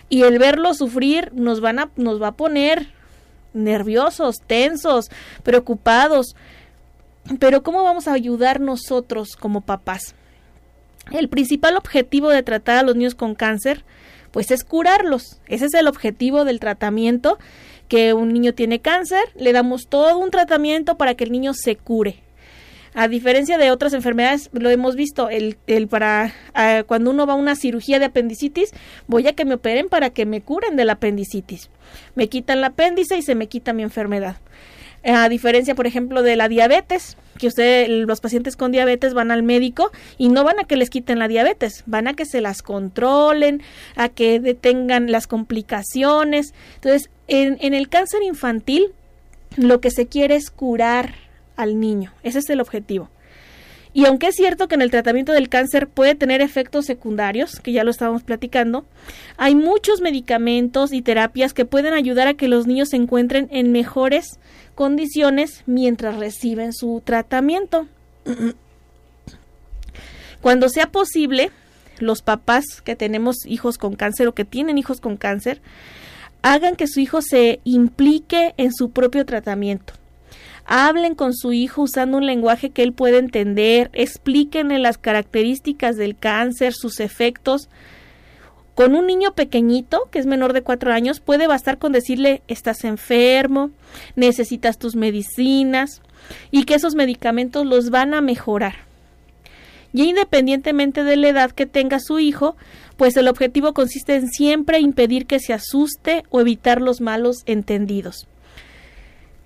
y 0.09 0.23
el 0.23 0.39
verlo 0.39 0.73
sufrir 0.73 1.31
nos 1.33 1.61
van 1.61 1.79
a 1.79 1.89
nos 1.95 2.21
va 2.21 2.29
a 2.29 2.35
poner 2.35 2.87
nerviosos, 3.53 4.37
tensos, 4.45 5.09
preocupados. 5.43 6.35
Pero 7.39 7.61
¿cómo 7.61 7.83
vamos 7.83 8.07
a 8.07 8.13
ayudar 8.13 8.61
nosotros 8.61 9.35
como 9.37 9.61
papás? 9.61 10.15
El 11.11 11.27
principal 11.29 11.75
objetivo 11.75 12.29
de 12.29 12.43
tratar 12.43 12.77
a 12.77 12.83
los 12.83 12.95
niños 12.95 13.15
con 13.15 13.35
cáncer 13.35 13.83
pues 14.31 14.51
es 14.51 14.63
curarlos. 14.63 15.39
Ese 15.47 15.65
es 15.65 15.73
el 15.73 15.87
objetivo 15.87 16.45
del 16.45 16.59
tratamiento 16.59 17.37
que 17.87 18.13
un 18.13 18.33
niño 18.33 18.53
tiene 18.53 18.79
cáncer, 18.79 19.23
le 19.35 19.53
damos 19.53 19.87
todo 19.87 20.17
un 20.17 20.31
tratamiento 20.31 20.97
para 20.97 21.15
que 21.15 21.23
el 21.23 21.31
niño 21.31 21.53
se 21.53 21.75
cure. 21.75 22.21
A 22.93 23.07
diferencia 23.07 23.59
de 23.59 23.69
otras 23.69 23.93
enfermedades, 23.93 24.49
lo 24.53 24.71
hemos 24.71 24.95
visto, 24.95 25.29
el, 25.29 25.57
el 25.67 25.87
para 25.87 26.33
cuando 26.87 27.11
uno 27.11 27.27
va 27.27 27.33
a 27.33 27.35
una 27.35 27.55
cirugía 27.55 27.99
de 27.99 28.05
apendicitis, 28.05 28.71
voy 29.05 29.27
a 29.27 29.33
que 29.33 29.45
me 29.45 29.53
operen 29.53 29.87
para 29.87 30.09
que 30.09 30.25
me 30.25 30.41
curen 30.41 30.75
de 30.75 30.85
la 30.85 30.93
apendicitis. 30.93 31.69
Me 32.15 32.27
quitan 32.27 32.59
la 32.61 32.67
apéndice 32.67 33.15
y 33.15 33.21
se 33.21 33.35
me 33.35 33.47
quita 33.47 33.73
mi 33.73 33.83
enfermedad. 33.83 34.37
A 35.03 35.29
diferencia, 35.29 35.75
por 35.75 35.87
ejemplo, 35.87 36.21
de 36.23 36.35
la 36.35 36.49
diabetes, 36.49 37.17
que 37.37 37.47
usted, 37.47 37.87
los 37.87 38.19
pacientes 38.19 38.55
con 38.55 38.71
diabetes 38.71 39.13
van 39.13 39.31
al 39.31 39.43
médico 39.43 39.91
y 40.17 40.29
no 40.29 40.43
van 40.43 40.59
a 40.59 40.63
que 40.63 40.75
les 40.75 40.89
quiten 40.89 41.19
la 41.19 41.27
diabetes, 41.27 41.83
van 41.85 42.07
a 42.07 42.13
que 42.13 42.25
se 42.25 42.41
las 42.41 42.61
controlen, 42.61 43.61
a 43.95 44.09
que 44.09 44.39
detengan 44.39 45.11
las 45.11 45.27
complicaciones. 45.27 46.53
Entonces, 46.75 47.09
en, 47.27 47.57
en 47.61 47.73
el 47.73 47.89
cáncer 47.89 48.23
infantil, 48.23 48.93
lo 49.55 49.79
que 49.81 49.91
se 49.91 50.07
quiere 50.07 50.35
es 50.35 50.49
curar 50.49 51.15
al 51.55 51.79
niño. 51.79 52.13
Ese 52.23 52.39
es 52.39 52.49
el 52.49 52.61
objetivo. 52.61 53.09
Y 53.93 54.05
aunque 54.05 54.27
es 54.27 54.35
cierto 54.35 54.67
que 54.67 54.75
en 54.75 54.81
el 54.81 54.91
tratamiento 54.91 55.31
del 55.31 55.49
cáncer 55.49 55.87
puede 55.87 56.15
tener 56.15 56.41
efectos 56.41 56.85
secundarios, 56.85 57.59
que 57.59 57.71
ya 57.71 57.83
lo 57.83 57.91
estábamos 57.91 58.23
platicando, 58.23 58.85
hay 59.37 59.55
muchos 59.55 60.01
medicamentos 60.01 60.93
y 60.93 61.01
terapias 61.01 61.53
que 61.53 61.65
pueden 61.65 61.93
ayudar 61.93 62.27
a 62.27 62.33
que 62.35 62.47
los 62.47 62.67
niños 62.67 62.89
se 62.89 62.97
encuentren 62.97 63.47
en 63.51 63.71
mejores 63.71 64.39
condiciones 64.75 65.63
mientras 65.65 66.17
reciben 66.17 66.73
su 66.73 67.01
tratamiento. 67.03 67.87
Cuando 70.41 70.69
sea 70.69 70.91
posible, 70.91 71.51
los 71.99 72.21
papás 72.21 72.65
que 72.83 72.95
tenemos 72.95 73.45
hijos 73.45 73.77
con 73.77 73.95
cáncer 73.95 74.27
o 74.27 74.35
que 74.35 74.45
tienen 74.45 74.77
hijos 74.77 75.01
con 75.01 75.17
cáncer, 75.17 75.61
hagan 76.43 76.75
que 76.75 76.87
su 76.87 76.99
hijo 76.99 77.21
se 77.21 77.59
implique 77.63 78.53
en 78.57 78.71
su 78.71 78.91
propio 78.91 79.25
tratamiento 79.25 79.93
hablen 80.67 81.15
con 81.15 81.33
su 81.33 81.53
hijo 81.53 81.83
usando 81.83 82.17
un 82.17 82.25
lenguaje 82.25 82.69
que 82.71 82.83
él 82.83 82.91
pueda 82.91 83.17
entender, 83.17 83.89
explíquenle 83.93 84.79
las 84.79 84.97
características 84.97 85.95
del 85.95 86.15
cáncer, 86.17 86.73
sus 86.73 86.99
efectos. 86.99 87.69
Con 88.75 88.93
un 88.93 89.07
niño 89.07 89.33
pequeñito, 89.33 90.07
que 90.11 90.19
es 90.19 90.25
menor 90.25 90.53
de 90.53 90.61
cuatro 90.61 90.91
años, 90.91 91.21
puede 91.21 91.47
bastar 91.47 91.79
con 91.79 91.93
decirle 91.93 92.43
estás 92.47 92.83
enfermo, 92.83 93.71
necesitas 94.15 94.77
tus 94.77 94.95
medicinas 94.95 96.01
y 96.51 96.65
que 96.65 96.75
esos 96.75 96.93
medicamentos 96.95 97.65
los 97.65 97.89
van 97.89 98.13
a 98.13 98.21
mejorar. 98.21 98.75
Y 99.93 100.03
independientemente 100.03 101.05
de 101.05 101.15
la 101.15 101.29
edad 101.29 101.51
que 101.51 101.65
tenga 101.65 101.99
su 101.99 102.19
hijo, 102.19 102.57
pues 102.97 103.15
el 103.15 103.29
objetivo 103.29 103.73
consiste 103.73 104.15
en 104.15 104.27
siempre 104.27 104.79
impedir 104.79 105.27
que 105.27 105.39
se 105.39 105.53
asuste 105.53 106.23
o 106.29 106.41
evitar 106.41 106.81
los 106.81 106.99
malos 106.99 107.37
entendidos. 107.45 108.27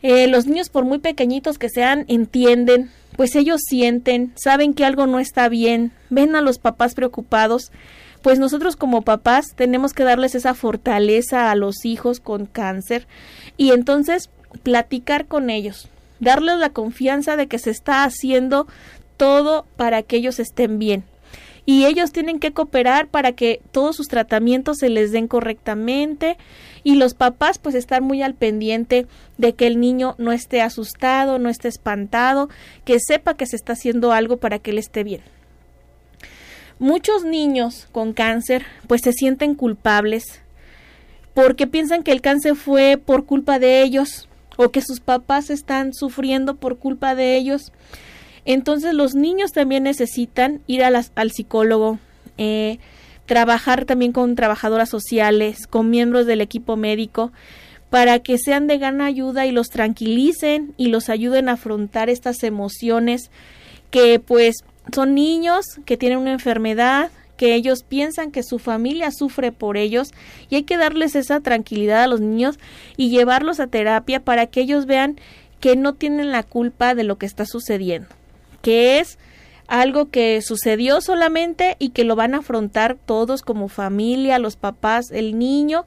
Eh, 0.02 0.28
los 0.28 0.48
niños, 0.48 0.70
por 0.70 0.86
muy 0.86 1.00
pequeñitos 1.00 1.58
que 1.58 1.70
sean, 1.70 2.06
entienden, 2.08 2.92
pues 3.16 3.36
ellos 3.36 3.62
sienten, 3.68 4.34
saben 4.36 4.74
que 4.74 4.86
algo 4.86 5.06
no 5.08 5.20
está 5.20 5.48
bien, 5.50 5.92
ven 6.10 6.36
a 6.36 6.42
los 6.42 6.58
papás 6.58 6.96
preocupados, 6.96 7.72
pues 8.22 8.40
nosotros 8.40 8.76
como 8.76 9.04
papás 9.04 9.54
tenemos 9.56 9.94
que 9.94 10.04
darles 10.04 10.36
esa 10.36 10.54
fortaleza 10.54 11.52
a 11.52 11.56
los 11.56 11.86
hijos 11.86 12.20
con 12.20 12.46
cáncer 12.46 13.08
y 13.58 13.72
entonces 13.72 14.30
platicar 14.64 15.28
con 15.28 15.50
ellos, 15.50 15.90
darles 16.20 16.58
la 16.58 16.70
confianza 16.70 17.36
de 17.36 17.48
que 17.48 17.60
se 17.60 17.70
está 17.70 18.04
haciendo 18.04 18.68
todo 19.18 19.66
para 19.76 20.02
que 20.04 20.18
ellos 20.18 20.40
estén 20.40 20.80
bien 20.80 21.04
y 21.66 21.86
ellos 21.86 22.12
tienen 22.12 22.40
que 22.40 22.54
cooperar 22.54 23.08
para 23.08 23.34
que 23.34 23.62
todos 23.72 23.96
sus 23.96 24.08
tratamientos 24.08 24.78
se 24.80 24.90
les 24.90 25.12
den 25.12 25.28
correctamente 25.28 26.38
y 26.84 26.96
los 26.96 27.14
papás 27.14 27.60
pues 27.60 27.76
estar 27.76 28.02
muy 28.02 28.22
al 28.22 28.34
pendiente 28.34 29.08
de 29.38 29.54
que 29.54 29.68
el 29.68 29.80
niño 29.80 30.16
no 30.18 30.32
esté 30.32 30.62
asustado, 30.62 31.40
no 31.40 31.50
esté 31.50 31.68
espantado, 31.68 32.50
que 32.86 33.00
sepa 33.00 33.36
que 33.36 33.46
se 33.46 33.56
está 33.56 33.74
haciendo 33.74 34.12
algo 34.12 34.38
para 34.38 34.60
que 34.60 34.72
él 34.72 34.80
esté 34.80 35.04
bien. 35.04 35.22
Muchos 36.80 37.24
niños 37.24 37.88
con 37.92 38.14
cáncer 38.14 38.66
pues 38.88 39.02
se 39.02 39.14
sienten 39.14 39.54
culpables 39.54 40.42
porque 41.34 41.68
piensan 41.68 42.04
que 42.04 42.12
el 42.12 42.22
cáncer 42.22 42.56
fue 42.56 42.98
por 42.98 43.26
culpa 43.26 43.60
de 43.60 43.84
ellos 43.84 44.28
o 44.58 44.70
que 44.70 44.82
sus 44.82 45.00
papás 45.00 45.50
están 45.50 45.94
sufriendo 45.94 46.56
por 46.56 46.78
culpa 46.78 47.16
de 47.16 47.38
ellos. 47.38 47.72
Entonces 48.46 48.94
los 48.94 49.14
niños 49.16 49.52
también 49.52 49.84
necesitan 49.84 50.62
ir 50.68 50.84
al 50.84 51.32
psicólogo, 51.32 52.00
eh, 52.38 52.80
trabajar 53.26 53.86
también 53.86 54.12
con 54.12 54.36
trabajadoras 54.36 54.90
sociales, 54.90 55.68
con 55.68 55.90
miembros 55.90 56.26
del 56.26 56.42
equipo 56.42 56.76
médico, 56.76 57.32
para 57.90 58.20
que 58.20 58.38
sean 58.38 58.68
de 58.68 58.78
gran 58.78 59.02
ayuda 59.02 59.46
y 59.46 59.52
los 59.52 59.70
tranquilicen 59.70 60.74
y 60.78 60.88
los 60.88 61.10
ayuden 61.10 61.50
a 61.50 61.54
afrontar 61.54 62.10
estas 62.10 62.44
emociones 62.44 63.30
que 63.92 64.20
pues 64.20 64.58
son 64.94 65.14
niños 65.14 65.66
que 65.86 65.98
tienen 65.98 66.18
una 66.18 66.32
enfermedad, 66.32 67.12
que 67.38 67.54
ellos 67.54 67.84
piensan 67.84 68.32
que 68.32 68.44
su 68.44 68.60
familia 68.60 69.12
sufre 69.12 69.52
por 69.52 69.76
ellos 69.76 70.12
y 70.50 70.56
hay 70.56 70.64
que 70.64 70.78
darles 70.78 71.16
esa 71.16 71.42
tranquilidad 71.42 72.04
a 72.04 72.08
los 72.08 72.22
niños 72.22 72.60
y 72.98 73.10
llevarlos 73.10 73.60
a 73.60 73.68
terapia 73.68 74.20
para 74.22 74.48
que 74.48 74.62
ellos 74.62 74.86
vean 74.86 75.20
que 75.60 75.76
no 75.76 75.94
tienen 75.94 76.32
la 76.32 76.44
culpa 76.44 76.96
de 76.96 77.04
lo 77.04 77.18
que 77.18 77.26
está 77.26 77.46
sucediendo 77.46 78.08
que 78.62 79.00
es 79.00 79.18
algo 79.68 80.10
que 80.10 80.42
sucedió 80.42 81.00
solamente 81.00 81.78
y 81.80 81.90
que 81.92 82.04
lo 82.04 82.18
van 82.18 82.36
a 82.36 82.40
afrontar 82.40 82.98
todos 83.06 83.42
como 83.42 83.70
familia, 83.70 84.38
los 84.38 84.58
papás, 84.58 85.12
el 85.12 85.40
niño, 85.40 85.86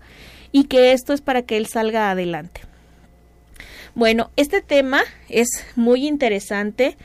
y 0.52 0.64
que 0.64 0.92
esto 0.92 1.12
es 1.12 1.20
para 1.20 1.42
que 1.42 1.58
él 1.58 1.66
salga 1.66 2.10
adelante. 2.10 2.62
Bueno, 3.94 4.30
este 4.36 4.62
tema 4.62 5.02
es 5.28 5.48
muy 5.76 6.06
interesante. 6.06 6.96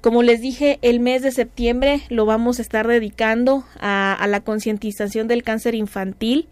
como 0.00 0.22
les 0.22 0.40
dije, 0.40 0.78
el 0.82 1.00
mes 1.00 1.22
de 1.22 1.32
septiembre 1.32 2.02
lo 2.08 2.26
vamos 2.26 2.58
a 2.58 2.62
estar 2.62 2.86
dedicando 2.86 3.64
a, 3.80 4.24
la 4.28 4.40
concientización 4.40 5.28
del 5.28 5.42
cáncer 5.42 5.74
infantil. 5.74 6.48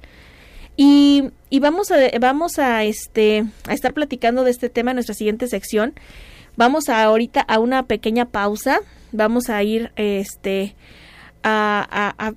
Y, 0.76 1.30
vamos 1.60 1.90
a 1.90 1.96
vamos 2.20 2.58
a 2.58 2.84
este 2.84 3.44
a 3.66 3.74
estar 3.74 3.94
platicando 3.94 4.44
de 4.44 4.50
este 4.50 4.68
tema 4.68 4.92
en 4.92 4.96
nuestra 4.96 5.14
siguiente 5.14 5.48
sección. 5.48 5.94
Vamos 6.56 6.88
a 6.88 7.02
ahorita 7.02 7.40
a 7.40 7.58
una 7.58 7.84
pequeña 7.84 8.26
pausa. 8.26 8.80
Vamos 9.12 9.50
a 9.50 9.62
ir 9.62 9.92
este 9.96 10.74
a, 11.42 12.14
a, 12.18 12.34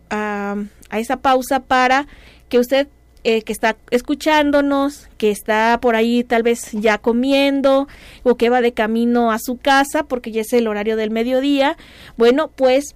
a, 0.92 0.98
esa 0.98 1.18
pausa 1.18 1.62
para 1.62 2.08
que 2.48 2.60
usted 2.60 2.88
eh, 3.24 3.42
que 3.42 3.52
está 3.52 3.76
escuchándonos, 3.92 5.10
que 5.18 5.32
está 5.32 5.80
por 5.82 5.96
ahí 5.96 6.24
tal 6.24 6.44
vez 6.44 6.72
ya 6.72 6.98
comiendo 6.98 7.88
o 8.24 8.36
que 8.36 8.50
va 8.50 8.62
de 8.62 8.74
camino 8.74 9.32
a 9.32 9.40
su 9.40 9.58
casa 9.58 10.04
porque 10.04 10.32
ya 10.32 10.42
es 10.42 10.54
el 10.54 10.68
horario 10.68 10.96
del 10.96 11.12
mediodía, 11.12 11.78
bueno, 12.18 12.50
pues 12.50 12.96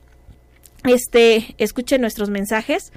este 0.85 1.55
escuchen 1.57 2.01
nuestros 2.01 2.29
mensajes. 2.29 2.91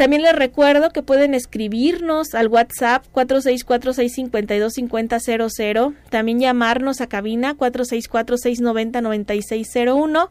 También 0.00 0.22
les 0.22 0.34
recuerdo 0.34 0.88
que 0.88 1.02
pueden 1.02 1.34
escribirnos 1.34 2.34
al 2.34 2.48
WhatsApp 2.48 3.04
464-652-5000, 3.12 5.94
también 6.08 6.40
llamarnos 6.40 7.02
a 7.02 7.06
cabina 7.06 7.54
464-690-9601. 7.54 10.30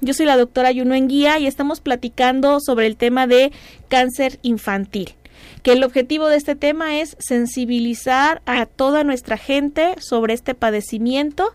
Yo 0.00 0.14
soy 0.14 0.24
la 0.24 0.38
doctora 0.38 0.72
Yuno 0.72 0.94
Enguía 0.94 1.38
y 1.38 1.46
estamos 1.46 1.82
platicando 1.82 2.58
sobre 2.58 2.86
el 2.86 2.96
tema 2.96 3.26
de 3.26 3.52
cáncer 3.88 4.38
infantil 4.40 5.14
que 5.62 5.72
el 5.72 5.84
objetivo 5.84 6.28
de 6.28 6.36
este 6.36 6.56
tema 6.56 6.98
es 6.98 7.14
sensibilizar 7.18 8.40
a 8.46 8.64
toda 8.64 9.04
nuestra 9.04 9.36
gente 9.36 9.96
sobre 9.98 10.32
este 10.32 10.54
padecimiento 10.54 11.54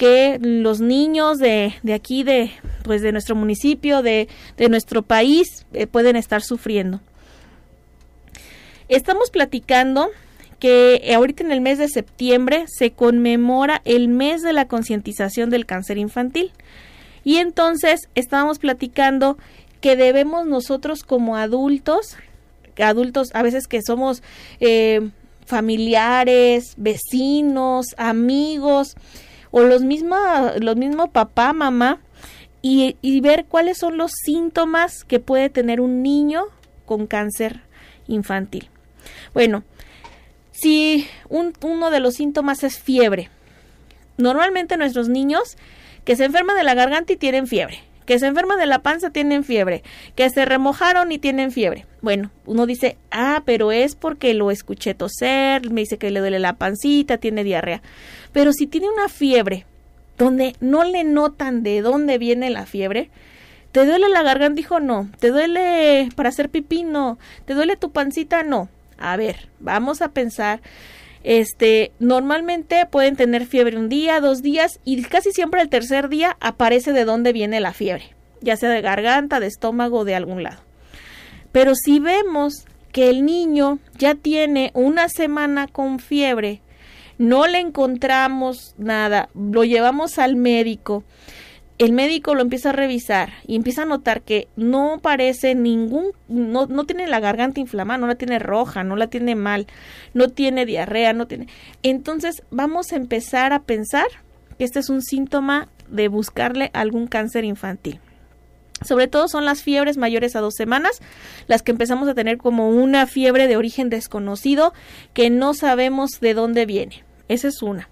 que 0.00 0.38
los 0.40 0.80
niños 0.80 1.36
de, 1.36 1.74
de 1.82 1.92
aquí 1.92 2.22
de 2.22 2.50
pues 2.84 3.02
de 3.02 3.12
nuestro 3.12 3.36
municipio 3.36 4.00
de, 4.00 4.28
de 4.56 4.70
nuestro 4.70 5.02
país 5.02 5.66
eh, 5.74 5.86
pueden 5.86 6.16
estar 6.16 6.40
sufriendo. 6.40 7.02
Estamos 8.88 9.28
platicando 9.28 10.08
que 10.58 11.12
ahorita 11.14 11.44
en 11.44 11.52
el 11.52 11.60
mes 11.60 11.76
de 11.76 11.88
septiembre 11.88 12.64
se 12.66 12.92
conmemora 12.92 13.82
el 13.84 14.08
mes 14.08 14.40
de 14.40 14.54
la 14.54 14.66
concientización 14.66 15.50
del 15.50 15.66
cáncer 15.66 15.98
infantil. 15.98 16.50
Y 17.22 17.36
entonces 17.36 18.08
estábamos 18.14 18.58
platicando 18.58 19.36
que 19.82 19.96
debemos 19.96 20.46
nosotros 20.46 21.02
como 21.02 21.36
adultos 21.36 22.16
adultos 22.82 23.28
a 23.34 23.42
veces 23.42 23.66
que 23.66 23.82
somos 23.82 24.22
eh, 24.60 25.10
familiares, 25.44 26.72
vecinos, 26.78 27.88
amigos 27.98 28.96
o 29.50 29.62
los 29.62 29.82
mismos 29.82 30.18
los 30.60 30.76
mismos 30.76 31.10
papá, 31.10 31.52
mamá 31.52 32.00
y, 32.62 32.96
y, 33.00 33.20
ver 33.20 33.46
cuáles 33.46 33.78
son 33.78 33.96
los 33.96 34.12
síntomas 34.24 35.04
que 35.04 35.18
puede 35.18 35.48
tener 35.48 35.80
un 35.80 36.02
niño 36.02 36.44
con 36.84 37.06
cáncer 37.06 37.62
infantil. 38.06 38.68
Bueno, 39.32 39.64
si 40.52 41.08
uno 41.28 41.90
de 41.90 42.00
los 42.00 42.14
síntomas 42.14 42.62
es 42.64 42.78
fiebre, 42.78 43.30
normalmente 44.18 44.76
nuestros 44.76 45.08
niños 45.08 45.56
que 46.04 46.16
se 46.16 46.24
enferman 46.24 46.56
de 46.56 46.64
la 46.64 46.74
garganta 46.74 47.14
y 47.14 47.16
tienen 47.16 47.46
fiebre, 47.46 47.80
que 48.06 48.18
se 48.18 48.26
enferman 48.26 48.58
de 48.58 48.66
la 48.66 48.80
panza 48.80 49.10
tienen 49.10 49.44
fiebre, 49.44 49.82
que 50.14 50.28
se 50.30 50.44
remojaron 50.44 51.12
y 51.12 51.18
tienen 51.18 51.52
fiebre. 51.52 51.86
Bueno, 52.02 52.30
uno 52.46 52.66
dice, 52.66 52.96
ah, 53.10 53.42
pero 53.44 53.72
es 53.72 53.94
porque 53.94 54.34
lo 54.34 54.50
escuché 54.50 54.94
toser, 54.94 55.70
me 55.70 55.82
dice 55.82 55.98
que 55.98 56.10
le 56.10 56.20
duele 56.20 56.38
la 56.38 56.54
pancita, 56.54 57.18
tiene 57.18 57.44
diarrea. 57.44 57.82
Pero 58.32 58.52
si 58.52 58.66
tiene 58.66 58.88
una 58.88 59.08
fiebre 59.08 59.66
donde 60.18 60.54
no 60.60 60.84
le 60.84 61.04
notan 61.04 61.62
de 61.62 61.82
dónde 61.82 62.18
viene 62.18 62.50
la 62.50 62.66
fiebre, 62.66 63.10
¿te 63.72 63.86
duele 63.86 64.08
la 64.08 64.22
garganta? 64.22 64.56
Dijo, 64.56 64.80
no. 64.80 65.08
¿Te 65.18 65.28
duele 65.28 66.08
para 66.14 66.28
hacer 66.28 66.50
pipí? 66.50 66.82
No. 66.84 67.18
¿Te 67.44 67.54
duele 67.54 67.76
tu 67.76 67.90
pancita? 67.90 68.42
No. 68.42 68.68
A 68.98 69.16
ver, 69.16 69.48
vamos 69.60 70.02
a 70.02 70.10
pensar 70.10 70.60
este, 71.22 71.92
normalmente 71.98 72.86
pueden 72.86 73.16
tener 73.16 73.46
fiebre 73.46 73.76
un 73.76 73.88
día, 73.88 74.20
dos 74.20 74.42
días 74.42 74.80
y 74.84 75.02
casi 75.02 75.32
siempre 75.32 75.60
el 75.60 75.68
tercer 75.68 76.08
día 76.08 76.36
aparece 76.40 76.92
de 76.92 77.04
dónde 77.04 77.32
viene 77.32 77.60
la 77.60 77.72
fiebre, 77.72 78.14
ya 78.40 78.56
sea 78.56 78.70
de 78.70 78.80
garganta, 78.80 79.40
de 79.40 79.46
estómago 79.46 79.98
o 79.98 80.04
de 80.04 80.14
algún 80.14 80.42
lado. 80.42 80.62
Pero 81.52 81.74
si 81.74 82.00
vemos 82.00 82.64
que 82.92 83.10
el 83.10 83.24
niño 83.24 83.78
ya 83.98 84.14
tiene 84.14 84.70
una 84.74 85.08
semana 85.08 85.66
con 85.66 85.98
fiebre, 85.98 86.62
no 87.18 87.46
le 87.46 87.58
encontramos 87.58 88.74
nada, 88.78 89.28
lo 89.34 89.64
llevamos 89.64 90.18
al 90.18 90.36
médico, 90.36 91.04
el 91.80 91.92
médico 91.92 92.34
lo 92.34 92.42
empieza 92.42 92.68
a 92.68 92.72
revisar 92.72 93.32
y 93.46 93.56
empieza 93.56 93.82
a 93.82 93.86
notar 93.86 94.20
que 94.20 94.48
no 94.54 94.98
parece 95.00 95.54
ningún, 95.54 96.08
no, 96.28 96.66
no 96.66 96.84
tiene 96.84 97.06
la 97.06 97.20
garganta 97.20 97.58
inflamada, 97.58 97.96
no 97.96 98.06
la 98.06 98.16
tiene 98.16 98.38
roja, 98.38 98.84
no 98.84 98.96
la 98.96 99.06
tiene 99.06 99.34
mal, 99.34 99.66
no 100.12 100.28
tiene 100.28 100.66
diarrea, 100.66 101.14
no 101.14 101.26
tiene. 101.26 101.48
Entonces 101.82 102.42
vamos 102.50 102.92
a 102.92 102.96
empezar 102.96 103.54
a 103.54 103.62
pensar 103.62 104.04
que 104.58 104.64
este 104.64 104.78
es 104.78 104.90
un 104.90 105.00
síntoma 105.00 105.68
de 105.88 106.08
buscarle 106.08 106.70
algún 106.74 107.06
cáncer 107.06 107.46
infantil. 107.46 107.98
Sobre 108.86 109.08
todo 109.08 109.26
son 109.28 109.46
las 109.46 109.62
fiebres 109.62 109.96
mayores 109.96 110.36
a 110.36 110.40
dos 110.40 110.56
semanas, 110.56 111.00
las 111.46 111.62
que 111.62 111.72
empezamos 111.72 112.10
a 112.10 112.14
tener 112.14 112.36
como 112.36 112.68
una 112.68 113.06
fiebre 113.06 113.48
de 113.48 113.56
origen 113.56 113.88
desconocido 113.88 114.74
que 115.14 115.30
no 115.30 115.54
sabemos 115.54 116.10
de 116.20 116.34
dónde 116.34 116.66
viene. 116.66 117.04
Esa 117.28 117.48
es 117.48 117.62
una. 117.62 117.88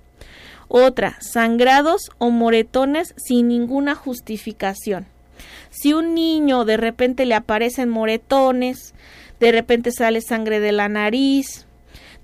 Otra, 0.69 1.17
sangrados 1.21 2.11
o 2.19 2.31
moretones 2.31 3.15
sin 3.17 3.49
ninguna 3.49 3.95
justificación. 3.95 5.07
Si 5.71 5.95
un 5.95 6.15
niño 6.15 6.65
de 6.65 6.77
repente 6.77 7.27
le 7.27 7.35
aparecen 7.35 7.89
moretones, 7.89 8.95
de 9.41 9.53
repente 9.53 9.91
sale 9.93 10.21
sangre 10.21 10.61
de 10.61 10.73
la 10.73 10.89
nariz, 10.89 11.67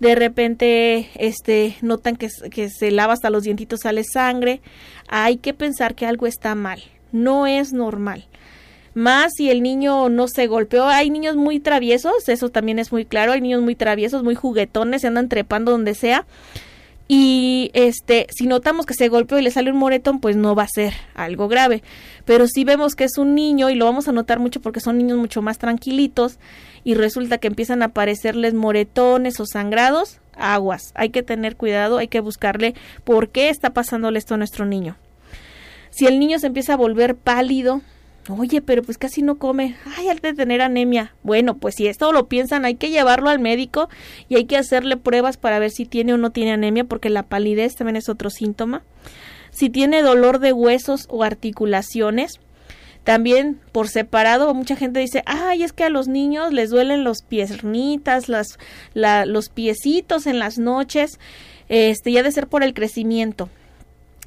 de 0.01 0.15
repente 0.15 1.11
este 1.15 1.77
notan 1.81 2.17
que, 2.17 2.29
que 2.51 2.69
se 2.69 2.91
lava 2.91 3.13
hasta 3.13 3.31
los 3.31 3.45
dientitos 3.45 3.81
sale 3.83 4.05
sangre, 4.05 4.61
hay 5.09 5.37
que 5.37 5.55
pensar 5.55 5.95
que 5.95 6.07
algo 6.07 6.27
está 6.27 6.55
mal, 6.55 6.83
no 7.13 7.47
es 7.47 7.73
normal 7.73 8.27
más 8.95 9.33
si 9.37 9.51
el 9.51 9.63
niño 9.63 10.09
no 10.09 10.29
se 10.29 10.47
golpeó. 10.47 10.87
Hay 10.87 11.11
niños 11.11 11.37
muy 11.37 11.61
traviesos, 11.61 12.29
eso 12.29 12.49
también 12.49 12.79
es 12.79 12.93
muy 12.93 13.05
claro, 13.05 13.33
hay 13.33 13.41
niños 13.41 13.61
muy 13.61 13.75
traviesos, 13.75 14.23
muy 14.23 14.35
juguetones, 14.35 15.03
se 15.03 15.09
andan 15.09 15.29
trepando 15.29 15.73
donde 15.73 15.95
sea. 15.95 16.27
Y 17.07 17.71
este, 17.75 18.27
si 18.31 18.47
notamos 18.47 18.87
que 18.87 18.95
se 18.95 19.09
golpeó 19.09 19.39
y 19.39 19.43
le 19.43 19.51
sale 19.51 19.71
un 19.71 19.77
moretón, 19.77 20.21
pues 20.21 20.37
no 20.37 20.55
va 20.55 20.63
a 20.63 20.69
ser 20.69 20.95
algo 21.15 21.49
grave. 21.49 21.83
Pero 22.25 22.47
si 22.49 22.65
vemos 22.65 22.95
que 22.95 23.05
es 23.05 23.19
un 23.19 23.35
niño, 23.35 23.69
y 23.69 23.75
lo 23.75 23.85
vamos 23.85 24.09
a 24.09 24.13
notar 24.13 24.39
mucho 24.39 24.61
porque 24.61 24.81
son 24.81 24.97
niños 24.97 25.19
mucho 25.19 25.43
más 25.43 25.59
tranquilitos, 25.59 26.39
y 26.83 26.95
resulta 26.95 27.39
que 27.39 27.49
empiezan 27.49 27.83
a 27.83 27.87
aparecerles 27.87 28.55
moretones 28.55 29.39
o 29.41 29.47
sangrados, 29.47 30.21
aguas. 30.37 30.93
Hay 30.95 31.11
que 31.11 31.23
tener 31.23 31.57
cuidado, 31.57 31.99
hay 31.99 32.09
que 32.09 32.21
buscarle 32.21 32.75
por 33.05 33.29
qué 33.29 33.51
está 33.51 33.75
pasándole 33.75 34.19
esto 34.19 34.35
a 34.35 34.39
nuestro 34.39 34.65
niño. 34.65 34.97
Si 35.91 36.07
el 36.07 36.19
niño 36.19 36.39
se 36.39 36.47
empieza 36.47 36.73
a 36.73 36.77
volver 36.77 37.17
pálido, 37.17 37.83
Oye, 38.29 38.63
pero 38.63 38.83
pues 38.83 38.97
casi 38.97 39.21
no 39.21 39.37
come. 39.37 39.77
Ay, 39.97 40.09
al 40.09 40.19
de 40.19 40.33
tener 40.33 40.63
anemia. 40.63 41.15
Bueno, 41.23 41.59
pues 41.59 41.75
si 41.75 41.87
esto 41.89 42.11
lo 42.11 42.27
piensan, 42.27 42.65
hay 42.65 42.77
que 42.77 42.91
llevarlo 42.91 43.29
al 43.29 43.39
médico 43.39 43.89
y 44.29 44.37
hay 44.37 44.47
que 44.47 44.57
hacerle 44.57 44.97
pruebas 44.97 45.37
para 45.37 45.59
ver 45.59 45.71
si 45.71 45.85
tiene 45.85 46.15
o 46.15 46.17
no 46.17 46.31
tiene 46.31 46.53
anemia, 46.53 46.85
porque 46.85 47.11
la 47.11 47.25
palidez 47.25 47.75
también 47.75 47.97
es 47.97 48.09
otro 48.09 48.31
síntoma. 48.31 48.83
Si 49.51 49.69
tiene 49.69 50.03
dolor 50.03 50.39
de 50.39 50.53
huesos 50.53 51.07
o 51.11 51.23
articulaciones, 51.23 52.41
también 53.05 53.61
por 53.73 53.89
separado, 53.89 54.53
mucha 54.55 54.75
gente 54.75 55.01
dice, 55.01 55.23
ay, 55.27 55.63
es 55.63 55.75
que 55.75 55.85
a 55.85 55.91
los 55.91 56.09
niños 56.09 56.53
les 56.53 56.71
duelen 56.71 57.05
los 57.05 57.23
piernitas, 57.23 58.31
las, 58.31 58.59
los 58.95 59.51
piecitos 59.51 60.27
en 60.27 60.39
las 60.39 60.59
noches, 60.59 61.21
este, 61.69 62.11
ya 62.11 62.23
de 62.23 62.33
ser 62.33 62.49
por 62.49 62.65
el 62.65 62.73
crecimiento 62.73 63.51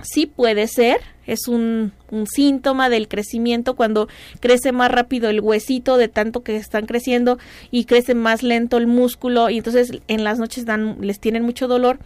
sí 0.02 0.26
puede 0.28 0.68
ser, 0.68 1.02
es 1.26 1.48
un, 1.48 1.92
síntoma 2.34 2.90
del 2.90 3.08
crecimiento 3.08 3.76
cuando 3.76 4.08
crece 4.40 4.72
más 4.72 4.90
rápido 4.90 5.30
el 5.30 5.42
huesito 5.42 5.98
de 5.98 6.08
tanto 6.08 6.42
que 6.42 6.56
están 6.56 6.86
creciendo 6.86 7.38
y 7.70 7.84
crece 7.84 8.16
más 8.16 8.44
lento 8.44 8.78
el 8.78 8.88
músculo 8.88 9.50
y 9.50 9.58
entonces 9.58 9.92
en 10.08 10.24
las 10.24 10.40
noches 10.40 10.66
dan, 10.66 10.98
les 11.02 11.20
tienen 11.20 11.44
mucho 11.44 11.68
dolor, 11.68 12.00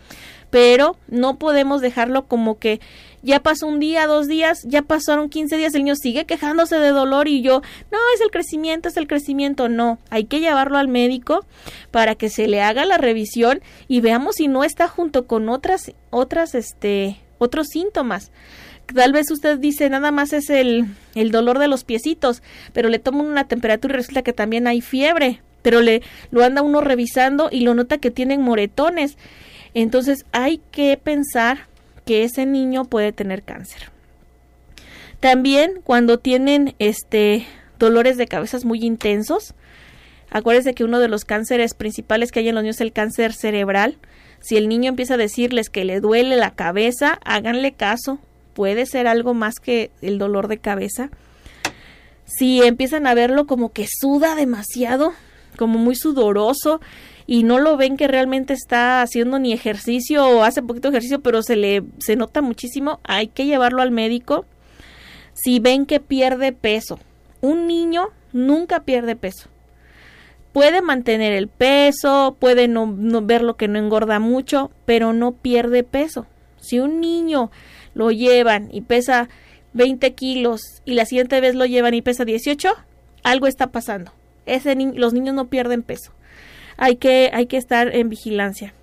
pero 0.50 0.98
no 1.08 1.38
podemos 1.38 1.82
dejarlo 1.82 2.26
como 2.26 2.58
que 2.58 2.82
ya 3.22 3.42
pasó 3.42 3.68
un 3.68 3.80
día, 3.80 4.08
dos 4.08 4.28
días, 4.28 4.58
ya 4.66 4.82
pasaron 4.82 5.30
15 5.30 5.56
días, 5.56 5.76
el 5.76 5.84
niño 5.84 5.96
sigue 5.96 6.26
quejándose 6.26 6.78
de 6.80 6.90
dolor 6.90 7.28
y 7.28 7.44
yo, 7.44 7.62
no, 7.92 7.98
es 8.16 8.22
el 8.22 8.32
crecimiento, 8.32 8.90
es 8.90 8.98
el 8.98 9.08
crecimiento, 9.08 9.70
no, 9.70 10.00
hay 10.10 10.24
que 10.24 10.40
llevarlo 10.40 10.80
al 10.80 10.88
médico 10.88 11.46
para 11.92 12.16
que 12.16 12.30
se 12.30 12.48
le 12.48 12.62
haga 12.62 12.86
la 12.86 12.98
revisión 12.98 13.62
y 13.88 14.02
veamos 14.02 14.38
si 14.38 14.48
no 14.48 14.64
está 14.64 14.88
junto 14.88 15.28
con 15.28 15.50
otras, 15.50 15.94
otras, 16.10 16.56
este, 16.56 17.20
otros 17.42 17.68
síntomas. 17.68 18.32
Tal 18.94 19.14
vez 19.14 19.32
usted 19.32 19.58
dice 19.58 19.90
nada 19.90 20.12
más 20.12 20.34
es 20.34 20.50
el, 20.50 20.86
el 21.16 21.32
dolor 21.32 21.60
de 21.60 21.68
los 21.68 21.84
piecitos, 21.84 22.44
pero 22.74 22.90
le 22.90 23.00
toma 23.00 23.24
una 23.24 23.48
temperatura 23.48 23.94
y 23.94 23.98
resulta 23.98 24.22
que 24.22 24.34
también 24.34 24.68
hay 24.68 24.82
fiebre, 24.82 25.42
pero 25.62 25.82
le 25.82 26.02
lo 26.30 26.44
anda 26.44 26.62
uno 26.62 26.82
revisando 26.82 27.50
y 27.52 27.62
lo 27.62 27.74
nota 27.74 27.98
que 27.98 28.12
tienen 28.12 28.42
moretones. 28.42 29.18
Entonces 29.74 30.26
hay 30.32 30.62
que 30.72 31.00
pensar 31.02 31.68
que 32.06 32.24
ese 32.24 32.46
niño 32.46 32.86
puede 32.86 33.12
tener 33.12 33.44
cáncer. 33.44 33.92
También 35.20 35.82
cuando 35.84 36.20
tienen 36.20 36.76
este 36.80 37.46
dolores 37.82 38.16
de 38.16 38.28
cabezas 38.28 38.64
muy 38.64 38.86
intensos. 38.86 39.56
Acuérdense 40.30 40.74
que 40.74 40.86
uno 40.86 41.00
de 41.00 41.10
los 41.10 41.26
cánceres 41.26 41.74
principales 41.74 42.32
que 42.32 42.40
hay 42.40 42.50
en 42.50 42.56
los 42.56 42.64
niños 42.64 42.78
es 42.78 42.82
el 42.82 42.94
cáncer 42.94 43.34
cerebral. 43.34 43.98
Si 44.42 44.58
el 44.58 44.68
niño 44.68 44.90
empieza 44.90 45.14
a 45.14 45.18
decirles 45.18 45.70
que 45.70 45.86
le 45.86 46.00
duele 46.00 46.36
la 46.36 46.52
cabeza, 46.52 47.20
háganle 47.24 47.74
caso. 47.74 48.20
Puede 48.54 48.86
ser 48.86 49.08
algo 49.08 49.34
más 49.34 49.60
que 49.60 49.92
el 50.02 50.18
dolor 50.18 50.48
de 50.48 50.58
cabeza. 50.58 51.10
Si 52.26 52.62
empiezan 52.64 53.08
a 53.08 53.14
verlo 53.14 53.46
como 53.46 53.72
que 53.72 53.88
suda 53.88 54.36
demasiado, 54.36 55.14
como 55.58 55.78
muy 55.78 55.96
sudoroso, 55.96 56.82
y 57.28 57.44
no 57.44 57.60
lo 57.60 57.78
ven 57.78 57.98
que 57.98 58.08
realmente 58.08 58.54
está 58.54 59.02
haciendo 59.02 59.38
ni 59.38 59.54
ejercicio 59.54 60.28
o 60.28 60.44
hace 60.44 60.62
poquito 60.62 60.90
ejercicio, 60.90 61.22
pero 61.22 61.44
se 61.44 61.56
le 61.56 61.84
se 62.00 62.16
nota 62.16 62.42
muchísimo, 62.42 63.00
hay 63.04 63.28
que 63.28 63.46
llevarlo 63.46 63.82
al 63.82 63.92
médico. 63.92 64.46
Si 65.34 65.60
ven 65.60 65.86
que 65.86 66.00
pierde 66.00 66.52
peso, 66.52 67.00
un 67.42 67.68
niño 67.68 68.10
nunca 68.34 68.84
pierde 68.84 69.16
peso. 69.16 69.51
Puede 70.54 70.82
mantener 70.82 71.34
el 71.34 71.48
peso, 71.48 72.36
puede 72.40 72.68
no, 72.68 72.88
ver 73.24 73.42
lo 73.42 73.56
que 73.56 73.68
no 73.68 73.80
engorda 73.80 74.20
mucho, 74.20 74.72
pero 74.86 75.14
no 75.14 75.32
pierde 75.32 75.84
peso. 75.84 76.28
Si 76.60 76.80
un 76.80 77.00
niño 77.00 77.52
lo 77.94 78.12
llevan 78.12 78.70
y 78.72 78.82
pesa 78.82 79.30
20 79.74 80.14
kilos 80.14 80.62
y 80.84 80.94
la 80.94 81.06
siguiente 81.06 81.40
vez 81.40 81.56
lo 81.56 81.66
llevan 81.66 81.94
y 81.94 82.02
pesa 82.02 82.26
18, 82.26 82.70
algo 83.24 83.48
está 83.48 83.72
pasando. 83.72 84.12
Ese 84.46 84.76
los 84.76 85.14
niños 85.14 85.36
no 85.36 85.48
pierden 85.48 85.84
peso. 85.84 86.12
Hay 86.78 86.98
que, 86.98 87.30
hay 87.34 87.46
que 87.46 87.58
estar 87.58 87.96
en 87.96 88.10
vigilancia. 88.10 88.74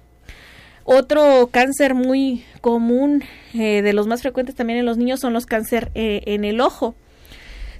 Otro 0.84 1.50
cáncer 1.52 1.94
muy 1.94 2.44
común, 2.62 3.22
eh, 3.52 3.82
de 3.82 3.92
los 3.92 4.06
más 4.06 4.22
frecuentes 4.22 4.54
también 4.54 4.78
en 4.78 4.86
los 4.86 4.96
niños, 4.96 5.20
son 5.20 5.34
los 5.34 5.44
cáncer 5.44 5.90
eh, 5.94 6.22
en 6.24 6.46
el 6.46 6.62
ojo. 6.62 6.94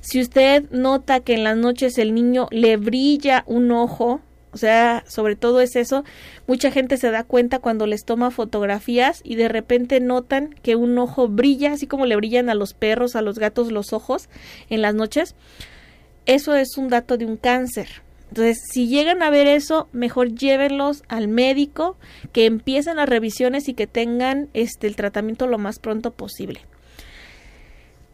Si 0.09 0.23
usted 0.23 0.71
nota 0.71 1.21
que 1.21 1.35
en 1.35 1.45
las 1.45 1.59
noches 1.59 1.99
el 1.99 2.15
niño 2.15 2.49
le 2.51 2.79
brilla 2.79 3.45
un 3.47 3.71
ojo, 3.73 4.23
o 4.53 4.57
sea, 4.57 5.05
sobre 5.07 5.37
todo 5.37 5.61
es 5.61 5.77
eso, 5.77 6.03
mucha 6.47 6.71
gente 6.71 6.97
se 6.97 7.11
da 7.11 7.25
cuenta 7.25 7.59
cuando 7.59 7.87
les 7.87 8.07
toma 8.07 8.31
fotografías 8.31 9.21
y 9.23 9.35
de 9.35 9.49
repente 9.49 10.01
notan 10.01 10.55
que 10.63 10.77
un 10.77 10.97
ojo 10.97 11.29
brilla, 11.29 11.75
así 11.75 11.87
como 11.87 12.07
le 12.07 12.17
brillan 12.17 12.49
a 12.49 12.55
los 12.55 12.73
perros, 12.73 13.17
a 13.17 13.21
los 13.21 13.39
gatos 13.39 13.71
los 13.71 13.93
ojos 13.93 14.31
en 14.71 14.81
las 14.81 14.95
noches. 14.95 15.35
Eso 16.25 16.55
es 16.55 16.79
un 16.79 16.89
dato 16.89 17.19
de 17.19 17.27
un 17.27 17.37
cáncer. 17.37 17.89
Entonces, 18.31 18.63
si 18.73 18.89
llegan 18.89 19.23
a 19.23 19.29
ver 19.29 19.47
eso, 19.47 19.91
mejor 19.93 20.35
llévenlos 20.35 21.03
al 21.09 21.29
médico, 21.29 21.99
que 22.33 22.47
empiecen 22.47 22.97
las 22.97 23.11
revisiones 23.11 23.69
y 23.69 23.75
que 23.75 23.87
tengan 23.87 24.49
este 24.55 24.87
el 24.87 24.97
tratamiento 24.97 25.47
lo 25.47 25.59
más 25.59 25.79
pronto 25.79 26.13
posible. 26.13 26.63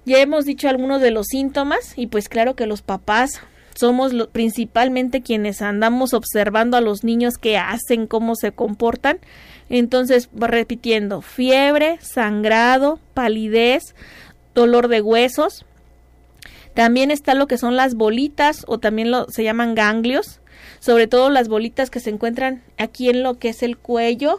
Ya 0.06 0.18
hemos 0.20 0.44
dicho 0.44 0.68
algunos 0.68 1.00
de 1.00 1.10
los 1.10 1.28
síntomas 1.28 1.94
y 1.96 2.08
pues 2.08 2.28
claro 2.28 2.54
que 2.54 2.66
los 2.66 2.82
papás 2.82 3.40
somos 3.74 4.12
principalmente 4.32 5.22
quienes 5.22 5.62
andamos 5.62 6.12
observando 6.12 6.76
a 6.76 6.82
los 6.82 7.04
niños 7.04 7.38
qué 7.38 7.56
hacen, 7.56 8.06
cómo 8.06 8.36
se 8.36 8.52
comportan. 8.52 9.18
Entonces, 9.70 10.28
repitiendo, 10.34 11.22
fiebre, 11.22 11.98
sangrado, 12.02 13.00
palidez, 13.14 13.94
dolor 14.54 14.88
de 14.88 15.00
huesos. 15.00 15.64
También 16.74 17.10
está 17.10 17.34
lo 17.34 17.46
que 17.46 17.56
son 17.56 17.74
las 17.74 17.94
bolitas 17.94 18.64
o 18.66 18.78
también 18.78 19.10
lo, 19.10 19.26
se 19.30 19.42
llaman 19.42 19.74
ganglios, 19.74 20.40
sobre 20.80 21.06
todo 21.06 21.30
las 21.30 21.48
bolitas 21.48 21.88
que 21.88 22.00
se 22.00 22.10
encuentran 22.10 22.62
aquí 22.76 23.08
en 23.08 23.22
lo 23.22 23.38
que 23.38 23.48
es 23.48 23.62
el 23.62 23.78
cuello, 23.78 24.38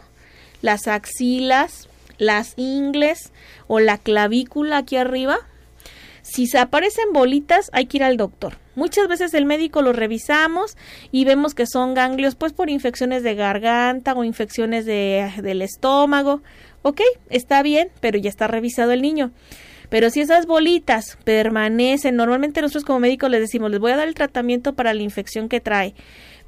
las 0.62 0.86
axilas, 0.86 1.88
las 2.18 2.54
ingles 2.56 3.32
o 3.66 3.80
la 3.80 3.98
clavícula 3.98 4.78
aquí 4.78 4.96
arriba 4.96 5.38
si 6.26 6.48
se 6.48 6.58
aparecen 6.58 7.12
bolitas, 7.12 7.70
hay 7.72 7.86
que 7.86 7.98
ir 7.98 8.04
al 8.04 8.16
doctor. 8.16 8.58
Muchas 8.74 9.06
veces 9.06 9.32
el 9.32 9.44
médico 9.44 9.80
lo 9.80 9.92
revisamos 9.92 10.76
y 11.12 11.24
vemos 11.24 11.54
que 11.54 11.66
son 11.66 11.94
ganglios 11.94 12.34
pues 12.34 12.52
por 12.52 12.68
infecciones 12.68 13.22
de 13.22 13.36
garganta 13.36 14.12
o 14.12 14.24
infecciones 14.24 14.86
de, 14.86 15.30
del 15.40 15.62
estómago. 15.62 16.42
Ok, 16.82 17.00
está 17.30 17.62
bien, 17.62 17.90
pero 18.00 18.18
ya 18.18 18.28
está 18.28 18.48
revisado 18.48 18.90
el 18.90 19.02
niño. 19.02 19.30
Pero 19.88 20.10
si 20.10 20.20
esas 20.20 20.46
bolitas 20.46 21.16
permanecen, 21.22 22.16
normalmente 22.16 22.60
nosotros 22.60 22.84
como 22.84 22.98
médicos 22.98 23.30
les 23.30 23.40
decimos, 23.40 23.70
les 23.70 23.78
voy 23.78 23.92
a 23.92 23.96
dar 23.96 24.08
el 24.08 24.14
tratamiento 24.14 24.74
para 24.74 24.94
la 24.94 25.02
infección 25.02 25.48
que 25.48 25.60
trae, 25.60 25.94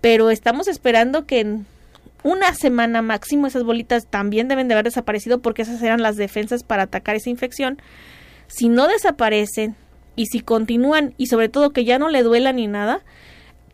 pero 0.00 0.30
estamos 0.30 0.66
esperando 0.66 1.24
que 1.24 1.38
en 1.38 1.66
una 2.24 2.52
semana 2.54 3.00
máximo 3.00 3.46
esas 3.46 3.62
bolitas 3.62 4.08
también 4.08 4.48
deben 4.48 4.66
de 4.66 4.74
haber 4.74 4.86
desaparecido 4.86 5.40
porque 5.40 5.62
esas 5.62 5.80
eran 5.84 6.02
las 6.02 6.16
defensas 6.16 6.64
para 6.64 6.82
atacar 6.82 7.14
esa 7.14 7.30
infección 7.30 7.80
si 8.48 8.68
no 8.68 8.88
desaparecen 8.88 9.76
y 10.16 10.26
si 10.26 10.40
continúan 10.40 11.14
y 11.16 11.26
sobre 11.26 11.48
todo 11.48 11.70
que 11.70 11.84
ya 11.84 11.98
no 11.98 12.08
le 12.08 12.22
duela 12.22 12.52
ni 12.52 12.66
nada, 12.66 13.04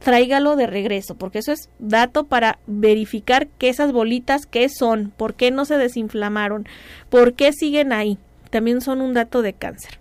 tráigalo 0.01 0.57
de 0.57 0.67
regreso, 0.67 1.17
porque 1.17 1.39
eso 1.39 1.53
es 1.53 1.71
dato 1.79 2.25
para 2.25 2.59
verificar 2.67 3.49
que 3.49 3.71
esas 3.71 3.93
bolitas 3.93 4.47
qué 4.47 4.69
son, 4.69 5.13
por 5.17 5.35
qué 5.35 5.51
no 5.51 5.65
se 5.65 5.79
desinflamaron, 5.79 6.69
por 7.09 7.35
qué 7.35 7.53
siguen 7.53 7.93
ahí. 7.93 8.19
También 8.51 8.81
son 8.83 9.01
un 9.01 9.15
dato 9.15 9.43
de 9.43 9.55
cáncer. 9.55 9.99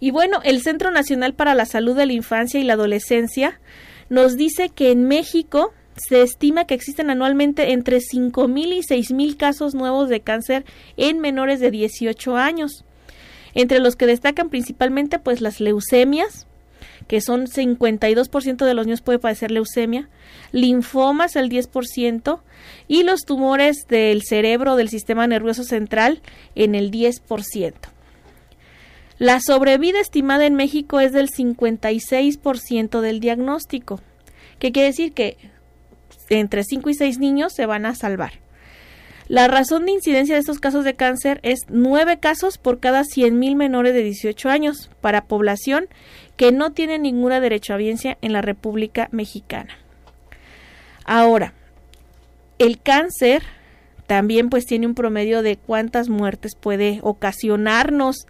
Y 0.00 0.10
bueno, 0.10 0.40
el 0.44 0.62
Centro 0.62 0.90
Nacional 0.90 1.34
para 1.34 1.54
la 1.54 1.66
Salud 1.66 1.96
de 1.96 2.06
la 2.06 2.12
Infancia 2.12 2.58
y 2.58 2.64
la 2.64 2.74
Adolescencia 2.74 3.60
nos 4.08 4.36
dice 4.36 4.68
que 4.68 4.90
en 4.90 5.06
México 5.06 5.72
se 5.96 6.22
estima 6.22 6.64
que 6.64 6.74
existen 6.74 7.10
anualmente 7.10 7.72
entre 7.72 7.98
5.000 7.98 8.72
y 8.72 8.80
6.000 8.80 9.36
casos 9.36 9.74
nuevos 9.74 10.08
de 10.08 10.20
cáncer 10.20 10.64
en 10.96 11.20
menores 11.20 11.60
de 11.60 11.70
18 11.70 12.36
años 12.36 12.84
entre 13.54 13.80
los 13.80 13.96
que 13.96 14.06
destacan 14.06 14.48
principalmente 14.48 15.18
pues 15.18 15.40
las 15.40 15.60
leucemias, 15.60 16.46
que 17.06 17.20
son 17.20 17.46
52% 17.46 18.64
de 18.64 18.74
los 18.74 18.86
niños 18.86 19.02
puede 19.02 19.18
padecer 19.18 19.50
leucemia, 19.50 20.08
linfomas 20.52 21.36
el 21.36 21.50
10% 21.50 22.40
y 22.88 23.02
los 23.02 23.20
tumores 23.22 23.86
del 23.88 24.22
cerebro 24.22 24.76
del 24.76 24.88
sistema 24.88 25.26
nervioso 25.26 25.64
central 25.64 26.22
en 26.54 26.74
el 26.74 26.90
10%. 26.90 27.74
La 29.18 29.40
sobrevida 29.40 30.00
estimada 30.00 30.46
en 30.46 30.54
México 30.54 31.00
es 31.00 31.12
del 31.12 31.28
56% 31.30 33.00
del 33.00 33.20
diagnóstico, 33.20 34.00
que 34.58 34.72
quiere 34.72 34.88
decir 34.88 35.12
que 35.12 35.36
entre 36.28 36.64
5 36.64 36.90
y 36.90 36.94
6 36.94 37.18
niños 37.18 37.52
se 37.52 37.66
van 37.66 37.86
a 37.86 37.94
salvar. 37.94 38.41
La 39.28 39.48
razón 39.48 39.86
de 39.86 39.92
incidencia 39.92 40.34
de 40.34 40.40
estos 40.40 40.58
casos 40.58 40.84
de 40.84 40.94
cáncer 40.94 41.40
es 41.42 41.60
9 41.68 42.18
casos 42.18 42.58
por 42.58 42.80
cada 42.80 43.02
100.000 43.02 43.56
menores 43.56 43.94
de 43.94 44.02
18 44.02 44.48
años 44.48 44.90
para 45.00 45.24
población 45.24 45.86
que 46.36 46.52
no 46.52 46.72
tiene 46.72 46.98
ninguna 46.98 47.40
derechohabiencia 47.40 48.18
en 48.20 48.32
la 48.32 48.42
República 48.42 49.08
Mexicana. 49.12 49.78
Ahora, 51.04 51.54
el 52.58 52.80
cáncer 52.80 53.42
también 54.06 54.50
pues 54.50 54.66
tiene 54.66 54.86
un 54.86 54.94
promedio 54.94 55.42
de 55.42 55.56
cuántas 55.56 56.08
muertes 56.08 56.54
puede 56.54 57.00
ocasionarnos 57.02 58.26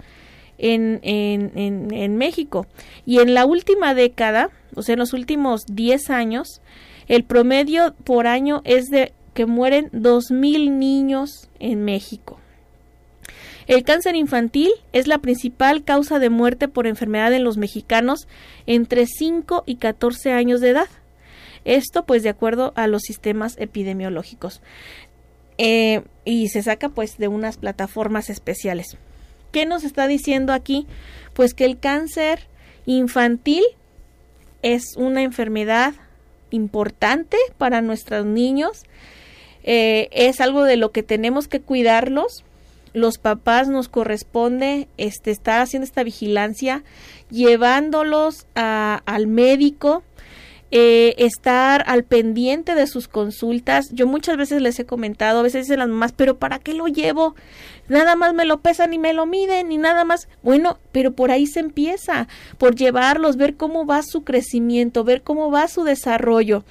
en, 0.58 1.00
en, 1.02 1.92
en, 1.92 2.16
México. 2.16 2.66
Y 3.04 3.18
en 3.18 3.34
la 3.34 3.46
última 3.46 3.94
década, 3.94 4.50
o 4.76 4.82
sea, 4.82 4.92
en 4.92 5.00
los 5.00 5.12
últimos 5.12 5.64
10 5.66 6.10
años, 6.10 6.60
el 7.08 7.24
promedio 7.24 7.94
por 8.04 8.26
año 8.26 8.62
es 8.64 8.86
de 8.86 9.12
que 9.34 9.46
mueren 9.46 9.90
2.000 9.92 10.70
niños 10.70 11.48
en 11.58 11.84
México. 11.84 12.38
El 13.66 13.84
cáncer 13.84 14.16
infantil 14.16 14.70
es 14.92 15.06
la 15.06 15.18
principal 15.18 15.84
causa 15.84 16.18
de 16.18 16.30
muerte 16.30 16.68
por 16.68 16.86
enfermedad 16.86 17.32
en 17.32 17.44
los 17.44 17.56
mexicanos 17.56 18.26
entre 18.66 19.06
5 19.06 19.62
y 19.66 19.76
14 19.76 20.32
años 20.32 20.60
de 20.60 20.70
edad. 20.70 20.88
Esto 21.64 22.04
pues 22.04 22.22
de 22.22 22.28
acuerdo 22.28 22.72
a 22.74 22.86
los 22.88 23.02
sistemas 23.02 23.56
epidemiológicos. 23.58 24.60
Eh, 25.58 26.02
y 26.24 26.48
se 26.48 26.62
saca 26.62 26.88
pues 26.88 27.18
de 27.18 27.28
unas 27.28 27.56
plataformas 27.56 28.30
especiales. 28.30 28.96
¿Qué 29.52 29.66
nos 29.66 29.84
está 29.84 30.08
diciendo 30.08 30.52
aquí? 30.52 30.86
Pues 31.34 31.54
que 31.54 31.64
el 31.64 31.78
cáncer 31.78 32.48
infantil 32.86 33.62
es 34.62 34.96
una 34.96 35.22
enfermedad 35.22 35.94
importante 36.50 37.36
para 37.58 37.80
nuestros 37.80 38.26
niños 38.26 38.82
eh, 39.64 40.08
es 40.12 40.40
algo 40.40 40.64
de 40.64 40.76
lo 40.76 40.90
que 40.92 41.02
tenemos 41.02 41.48
que 41.48 41.60
cuidarlos. 41.60 42.44
Los 42.94 43.18
papás 43.18 43.68
nos 43.68 43.88
corresponde 43.88 44.88
este, 44.98 45.30
estar 45.30 45.60
haciendo 45.60 45.84
esta 45.84 46.02
vigilancia, 46.02 46.84
llevándolos 47.30 48.46
al 48.54 49.26
médico, 49.26 50.02
eh, 50.74 51.14
estar 51.18 51.84
al 51.86 52.04
pendiente 52.04 52.74
de 52.74 52.86
sus 52.86 53.08
consultas. 53.08 53.90
Yo 53.92 54.06
muchas 54.06 54.36
veces 54.36 54.60
les 54.60 54.78
he 54.78 54.86
comentado, 54.86 55.40
a 55.40 55.42
veces 55.42 55.66
dicen 55.66 55.78
las 55.78 55.88
mamás, 55.88 56.12
pero 56.12 56.38
¿para 56.38 56.58
qué 56.58 56.74
lo 56.74 56.86
llevo? 56.86 57.34
Nada 57.88 58.16
más 58.16 58.32
me 58.32 58.44
lo 58.44 58.60
pesan 58.60 58.94
y 58.94 58.98
me 58.98 59.12
lo 59.12 59.26
miden 59.26 59.70
y 59.70 59.76
nada 59.76 60.04
más. 60.04 60.28
Bueno, 60.42 60.78
pero 60.90 61.12
por 61.12 61.30
ahí 61.30 61.46
se 61.46 61.60
empieza, 61.60 62.28
por 62.56 62.74
llevarlos, 62.74 63.36
ver 63.36 63.56
cómo 63.56 63.84
va 63.84 64.02
su 64.02 64.24
crecimiento, 64.24 65.04
ver 65.04 65.22
cómo 65.22 65.50
va 65.50 65.68
su 65.68 65.84
desarrollo. 65.84 66.64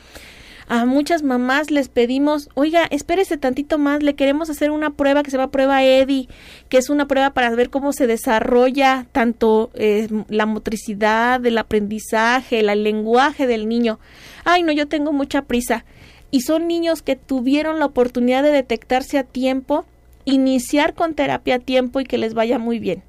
A 0.68 0.86
muchas 0.86 1.24
mamás 1.24 1.72
les 1.72 1.90
pedimos, 1.90 2.50
oiga, 2.54 2.86
espérese 2.92 3.38
tantito 3.38 3.78
más, 3.78 4.04
le 4.04 4.16
queremos 4.16 4.50
hacer 4.50 4.72
una 4.72 4.92
prueba 4.92 5.24
que 5.24 5.32
se 5.32 5.38
llama 5.38 5.52
prueba 5.52 5.84
EDI, 5.84 6.30
que 6.70 6.78
es 6.78 6.90
una 6.90 7.08
prueba 7.08 7.32
para 7.32 7.50
ver 7.52 7.70
cómo 7.70 7.94
se 7.94 8.08
desarrolla 8.08 9.06
tanto 9.12 9.72
eh, 9.74 10.08
la 10.30 10.46
motricidad, 10.46 11.46
el 11.46 11.58
aprendizaje, 11.58 12.60
el 12.60 12.84
lenguaje 12.84 13.48
del 13.48 13.68
niño. 13.68 14.00
Ay, 14.46 14.64
no, 14.64 14.72
yo 14.72 14.88
tengo 14.88 15.12
mucha 15.12 15.44
prisa. 15.44 15.86
Y 16.30 16.42
son 16.42 16.68
niños 16.68 17.02
que 17.02 17.18
tuvieron 17.18 17.80
la 17.80 17.86
oportunidad 17.86 18.42
de 18.44 18.52
detectarse 18.52 19.18
a 19.18 19.24
tiempo, 19.24 19.86
iniciar 20.24 20.94
con 20.94 21.14
terapia 21.14 21.56
a 21.56 21.60
tiempo 21.60 22.00
y 22.00 22.06
que 22.06 22.18
les 22.18 22.34
vaya 22.34 22.58
muy 22.58 22.80
bien. 22.80 23.04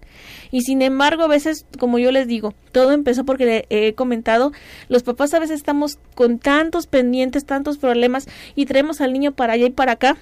Y 0.52 0.60
sin 0.60 0.82
embargo, 0.82 1.24
a 1.24 1.28
veces, 1.28 1.64
como 1.78 1.98
yo 1.98 2.12
les 2.12 2.28
digo, 2.28 2.54
todo 2.72 2.92
empezó 2.92 3.24
porque 3.24 3.46
le 3.46 3.66
he 3.70 3.94
comentado, 3.94 4.52
los 4.88 5.02
papás 5.02 5.32
a 5.32 5.38
veces 5.38 5.56
estamos 5.56 5.98
con 6.14 6.38
tantos 6.38 6.86
pendientes, 6.86 7.46
tantos 7.46 7.78
problemas 7.78 8.28
y 8.54 8.66
traemos 8.66 9.00
al 9.00 9.14
niño 9.14 9.32
para 9.32 9.54
allá 9.54 9.66
y 9.66 9.70
para 9.70 9.92
acá 9.92 10.18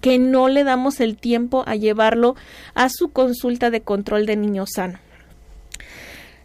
que 0.00 0.20
no 0.20 0.48
le 0.48 0.62
damos 0.62 1.00
el 1.00 1.16
tiempo 1.16 1.64
a 1.66 1.74
llevarlo 1.74 2.36
a 2.74 2.88
su 2.90 3.10
consulta 3.10 3.70
de 3.70 3.80
control 3.80 4.24
de 4.24 4.36
niño 4.36 4.66
sano. 4.66 5.00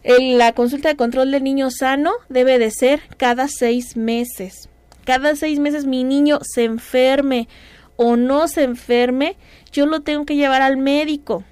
La 0.04 0.52
consulta 0.52 0.88
de 0.88 0.96
control 0.96 1.30
de 1.30 1.40
niño 1.40 1.70
sano 1.70 2.12
debe 2.28 2.58
de 2.58 2.72
ser 2.72 3.02
cada 3.18 3.46
seis 3.46 3.96
meses. 3.96 4.68
Cada 5.04 5.36
seis 5.36 5.60
meses 5.60 5.86
mi 5.86 6.02
niño 6.02 6.40
se 6.42 6.64
enferme 6.64 7.48
o 7.96 8.16
no 8.16 8.48
se 8.48 8.64
enferme, 8.64 9.36
yo 9.72 9.86
lo 9.86 10.00
tengo 10.00 10.24
que 10.24 10.36
llevar 10.36 10.62
al 10.62 10.76
médico 10.76 11.44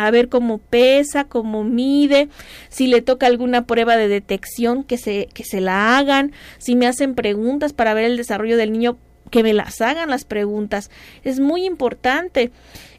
a 0.00 0.10
ver 0.10 0.30
cómo 0.30 0.56
pesa, 0.56 1.24
cómo 1.24 1.62
mide, 1.62 2.30
si 2.70 2.86
le 2.86 3.02
toca 3.02 3.26
alguna 3.26 3.66
prueba 3.66 3.98
de 3.98 4.08
detección 4.08 4.82
que 4.82 4.96
se, 4.96 5.28
que 5.34 5.44
se 5.44 5.60
la 5.60 5.98
hagan, 5.98 6.32
si 6.56 6.74
me 6.74 6.86
hacen 6.86 7.14
preguntas 7.14 7.74
para 7.74 7.92
ver 7.92 8.06
el 8.06 8.16
desarrollo 8.16 8.56
del 8.56 8.72
niño, 8.72 8.96
que 9.30 9.42
me 9.42 9.52
las 9.52 9.82
hagan 9.82 10.08
las 10.08 10.24
preguntas. 10.24 10.90
Es 11.22 11.38
muy 11.38 11.66
importante. 11.66 12.50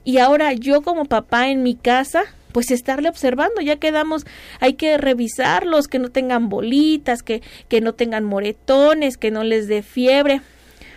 Y 0.04 0.20
ahora 0.20 0.54
yo 0.54 0.84
como 0.84 1.06
papá 1.06 1.50
en 1.50 1.64
mi 1.64 1.74
casa, 1.74 2.22
pues 2.52 2.70
estarle 2.70 3.10
observando, 3.10 3.62
ya 3.62 3.78
quedamos, 3.78 4.28
hay 4.60 4.74
que 4.74 5.00
revisarlos, 5.00 5.88
que 5.88 5.98
no 5.98 6.10
tengan 6.10 6.50
bolitas, 6.50 7.24
que, 7.24 7.42
que 7.68 7.82
no 7.82 7.94
tengan 7.94 8.26
moretones, 8.26 9.18
que 9.18 9.32
no 9.32 9.44
les 9.44 9.68
dé 9.68 9.82
fiebre. 9.82 10.42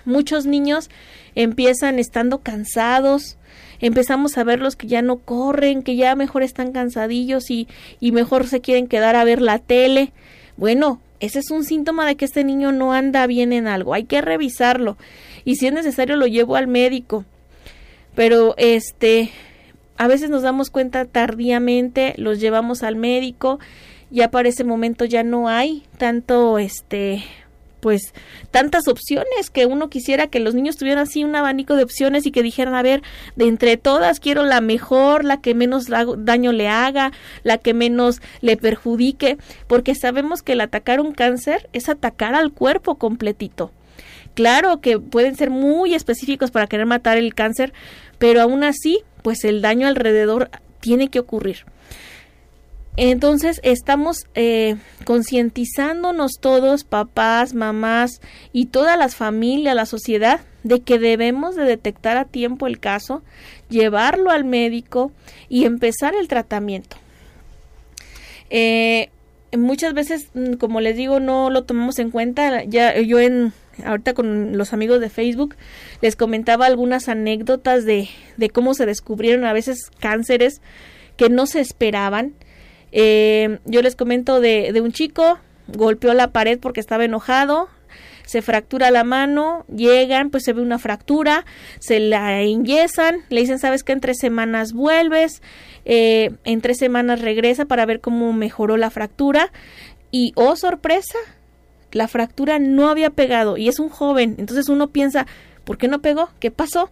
Muchos 0.04 0.44
niños 0.44 0.90
empiezan 1.34 1.98
estando 1.98 2.42
cansados, 2.42 3.38
empezamos 3.80 4.38
a 4.38 4.44
ver 4.44 4.60
los 4.60 4.76
que 4.76 4.86
ya 4.86 5.02
no 5.02 5.16
corren, 5.18 5.82
que 5.82 5.96
ya 5.96 6.14
mejor 6.14 6.42
están 6.42 6.72
cansadillos 6.72 7.50
y, 7.50 7.68
y 8.00 8.12
mejor 8.12 8.46
se 8.46 8.60
quieren 8.60 8.86
quedar 8.86 9.16
a 9.16 9.24
ver 9.24 9.40
la 9.40 9.58
tele. 9.58 10.12
Bueno, 10.56 11.00
ese 11.20 11.38
es 11.38 11.50
un 11.50 11.64
síntoma 11.64 12.06
de 12.06 12.16
que 12.16 12.24
este 12.24 12.44
niño 12.44 12.72
no 12.72 12.92
anda 12.92 13.26
bien 13.26 13.52
en 13.52 13.66
algo, 13.66 13.94
hay 13.94 14.04
que 14.04 14.20
revisarlo 14.20 14.96
y 15.44 15.56
si 15.56 15.66
es 15.66 15.72
necesario 15.72 16.16
lo 16.16 16.26
llevo 16.26 16.56
al 16.56 16.66
médico. 16.66 17.24
Pero 18.14 18.54
este 18.56 19.30
a 19.96 20.08
veces 20.08 20.30
nos 20.30 20.42
damos 20.42 20.70
cuenta 20.70 21.04
tardíamente, 21.04 22.14
los 22.16 22.40
llevamos 22.40 22.82
al 22.82 22.96
médico, 22.96 23.60
ya 24.10 24.30
para 24.30 24.48
ese 24.48 24.64
momento 24.64 25.04
ya 25.04 25.22
no 25.22 25.48
hay 25.48 25.84
tanto 25.98 26.58
este 26.58 27.24
pues 27.84 28.14
tantas 28.50 28.88
opciones 28.88 29.50
que 29.52 29.66
uno 29.66 29.90
quisiera 29.90 30.28
que 30.28 30.40
los 30.40 30.54
niños 30.54 30.78
tuvieran 30.78 31.02
así 31.02 31.22
un 31.22 31.36
abanico 31.36 31.76
de 31.76 31.82
opciones 31.82 32.24
y 32.24 32.30
que 32.30 32.42
dijeran, 32.42 32.74
a 32.74 32.80
ver, 32.80 33.02
de 33.36 33.44
entre 33.44 33.76
todas 33.76 34.20
quiero 34.20 34.42
la 34.42 34.62
mejor, 34.62 35.22
la 35.22 35.42
que 35.42 35.54
menos 35.54 35.88
daño 36.16 36.52
le 36.52 36.66
haga, 36.66 37.12
la 37.42 37.58
que 37.58 37.74
menos 37.74 38.22
le 38.40 38.56
perjudique, 38.56 39.36
porque 39.66 39.94
sabemos 39.94 40.40
que 40.40 40.52
el 40.52 40.62
atacar 40.62 40.98
un 40.98 41.12
cáncer 41.12 41.68
es 41.74 41.90
atacar 41.90 42.34
al 42.34 42.52
cuerpo 42.52 42.94
completito. 42.94 43.70
Claro 44.32 44.80
que 44.80 44.98
pueden 44.98 45.36
ser 45.36 45.50
muy 45.50 45.94
específicos 45.94 46.50
para 46.50 46.68
querer 46.68 46.86
matar 46.86 47.18
el 47.18 47.34
cáncer, 47.34 47.74
pero 48.16 48.40
aún 48.40 48.64
así, 48.64 49.02
pues 49.22 49.44
el 49.44 49.60
daño 49.60 49.88
alrededor 49.88 50.48
tiene 50.80 51.08
que 51.08 51.18
ocurrir. 51.18 51.66
Entonces 52.96 53.60
estamos 53.64 54.26
eh, 54.34 54.76
concientizándonos 55.04 56.32
todos, 56.40 56.84
papás, 56.84 57.52
mamás 57.52 58.20
y 58.52 58.66
todas 58.66 58.96
las 58.96 59.16
familias, 59.16 59.74
la 59.74 59.86
sociedad, 59.86 60.40
de 60.62 60.80
que 60.80 60.98
debemos 60.98 61.56
de 61.56 61.64
detectar 61.64 62.16
a 62.16 62.24
tiempo 62.24 62.66
el 62.66 62.78
caso, 62.78 63.22
llevarlo 63.68 64.30
al 64.30 64.44
médico 64.44 65.10
y 65.48 65.64
empezar 65.64 66.14
el 66.14 66.28
tratamiento. 66.28 66.96
Eh, 68.48 69.10
muchas 69.56 69.92
veces, 69.92 70.28
mm, 70.34 70.54
como 70.54 70.80
les 70.80 70.96
digo, 70.96 71.18
no 71.18 71.50
lo 71.50 71.64
tomamos 71.64 71.98
en 71.98 72.10
cuenta. 72.10 72.62
Ya 72.64 72.98
yo 73.00 73.18
en 73.18 73.52
ahorita 73.84 74.14
con 74.14 74.56
los 74.56 74.72
amigos 74.72 75.00
de 75.00 75.10
Facebook 75.10 75.56
les 76.00 76.14
comentaba 76.14 76.66
algunas 76.66 77.08
anécdotas 77.08 77.84
de, 77.84 78.08
de 78.36 78.50
cómo 78.50 78.74
se 78.74 78.86
descubrieron 78.86 79.44
a 79.44 79.52
veces 79.52 79.90
cánceres 79.98 80.60
que 81.16 81.28
no 81.28 81.46
se 81.46 81.60
esperaban 81.60 82.34
eh, 82.94 83.58
yo 83.64 83.82
les 83.82 83.96
comento 83.96 84.40
de, 84.40 84.72
de 84.72 84.80
un 84.80 84.92
chico, 84.92 85.38
golpeó 85.66 86.14
la 86.14 86.30
pared 86.30 86.60
porque 86.60 86.78
estaba 86.78 87.04
enojado, 87.04 87.68
se 88.24 88.40
fractura 88.40 88.92
la 88.92 89.02
mano, 89.02 89.64
llegan, 89.74 90.30
pues 90.30 90.44
se 90.44 90.52
ve 90.52 90.62
una 90.62 90.78
fractura, 90.78 91.44
se 91.80 91.98
la 91.98 92.40
enyesan, 92.40 93.16
le 93.28 93.40
dicen, 93.40 93.58
sabes 93.58 93.82
que 93.82 93.92
en 93.92 94.00
tres 94.00 94.18
semanas 94.18 94.72
vuelves, 94.72 95.42
eh, 95.84 96.30
en 96.44 96.60
tres 96.60 96.78
semanas 96.78 97.20
regresa 97.20 97.64
para 97.66 97.84
ver 97.84 98.00
cómo 98.00 98.32
mejoró 98.32 98.76
la 98.76 98.90
fractura 98.90 99.50
y, 100.12 100.32
oh 100.36 100.54
sorpresa, 100.54 101.18
la 101.90 102.06
fractura 102.06 102.60
no 102.60 102.88
había 102.88 103.10
pegado 103.10 103.56
y 103.56 103.68
es 103.68 103.80
un 103.80 103.88
joven, 103.88 104.36
entonces 104.38 104.68
uno 104.68 104.88
piensa, 104.88 105.26
¿por 105.64 105.78
qué 105.78 105.88
no 105.88 106.00
pegó? 106.00 106.30
¿Qué 106.38 106.52
pasó? 106.52 106.90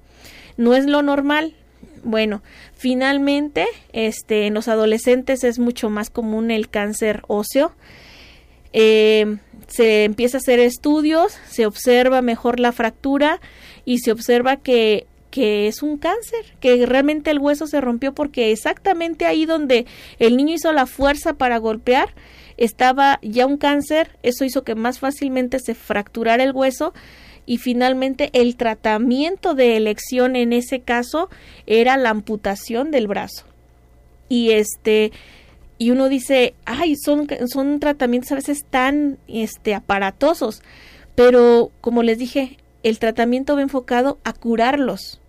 No 0.57 0.75
es 0.75 0.87
lo 0.87 1.03
normal, 1.03 1.55
bueno, 2.03 2.43
finalmente, 2.75 3.67
este, 3.93 4.47
en 4.47 4.55
los 4.55 4.69
adolescentes 4.69 5.45
es 5.45 5.59
mucho 5.59 5.91
más 5.91 6.11
común 6.11 6.51
el 6.51 6.69
cáncer 6.69 7.23
óseo. 7.27 7.73
Eh, 8.73 9.37
se 9.69 10.05
empieza 10.05 10.39
a 10.39 10.41
hacer 10.41 10.59
estudios, 10.59 11.39
se 11.49 11.67
observa 11.67 12.23
mejor 12.23 12.61
la 12.61 12.73
fractura 12.73 13.41
y 13.85 13.99
se 13.99 14.13
observa 14.13 14.57
que, 14.57 15.07
que 15.31 15.69
es 15.69 15.83
un 15.83 15.99
cáncer, 15.99 16.45
que 16.61 16.85
realmente 16.87 17.31
el 17.31 17.39
hueso 17.39 17.67
se 17.67 17.81
rompió 17.81 18.15
porque 18.15 18.53
exactamente 18.53 19.27
ahí 19.27 19.47
donde 19.47 19.87
el 20.19 20.37
niño 20.37 20.55
hizo 20.55 20.73
la 20.73 20.87
fuerza 20.87 21.35
para 21.35 21.59
golpear 21.59 22.15
estaba 22.57 23.19
ya 23.23 23.47
un 23.47 23.57
cáncer, 23.57 24.17
eso 24.23 24.45
hizo 24.45 24.63
que 24.63 24.75
más 24.75 24.99
fácilmente 24.99 25.59
se 25.59 25.75
fracturara 25.75 26.45
el 26.45 26.53
hueso 26.53 26.93
y 27.47 27.59
finalmente 27.59 28.31
el 28.33 28.57
tratamiento 28.57 29.55
de 29.55 29.77
elección 29.77 30.37
en 30.37 30.53
ese 30.53 30.81
caso 30.81 31.29
era 31.67 31.97
la 31.97 32.11
amputación 32.11 32.91
del 32.91 33.09
brazo. 33.09 33.45
Y 34.29 34.53
este 34.53 35.13
y 35.79 35.91
uno 35.91 36.09
dice, 36.09 36.55
"Ay, 36.65 36.95
son 36.97 37.27
son 37.49 37.81
tratamientos 37.81 38.33
a 38.33 38.37
veces 38.37 38.65
tan 38.71 39.19
este 39.27 39.75
aparatosos", 39.75 40.63
pero 41.15 41.73
como 41.81 42.03
les 42.03 42.19
dije, 42.19 42.59
el 42.83 42.99
tratamiento 42.99 43.57
va 43.57 43.63
enfocado 43.63 44.19
a 44.25 44.33
curarlos. 44.33 45.21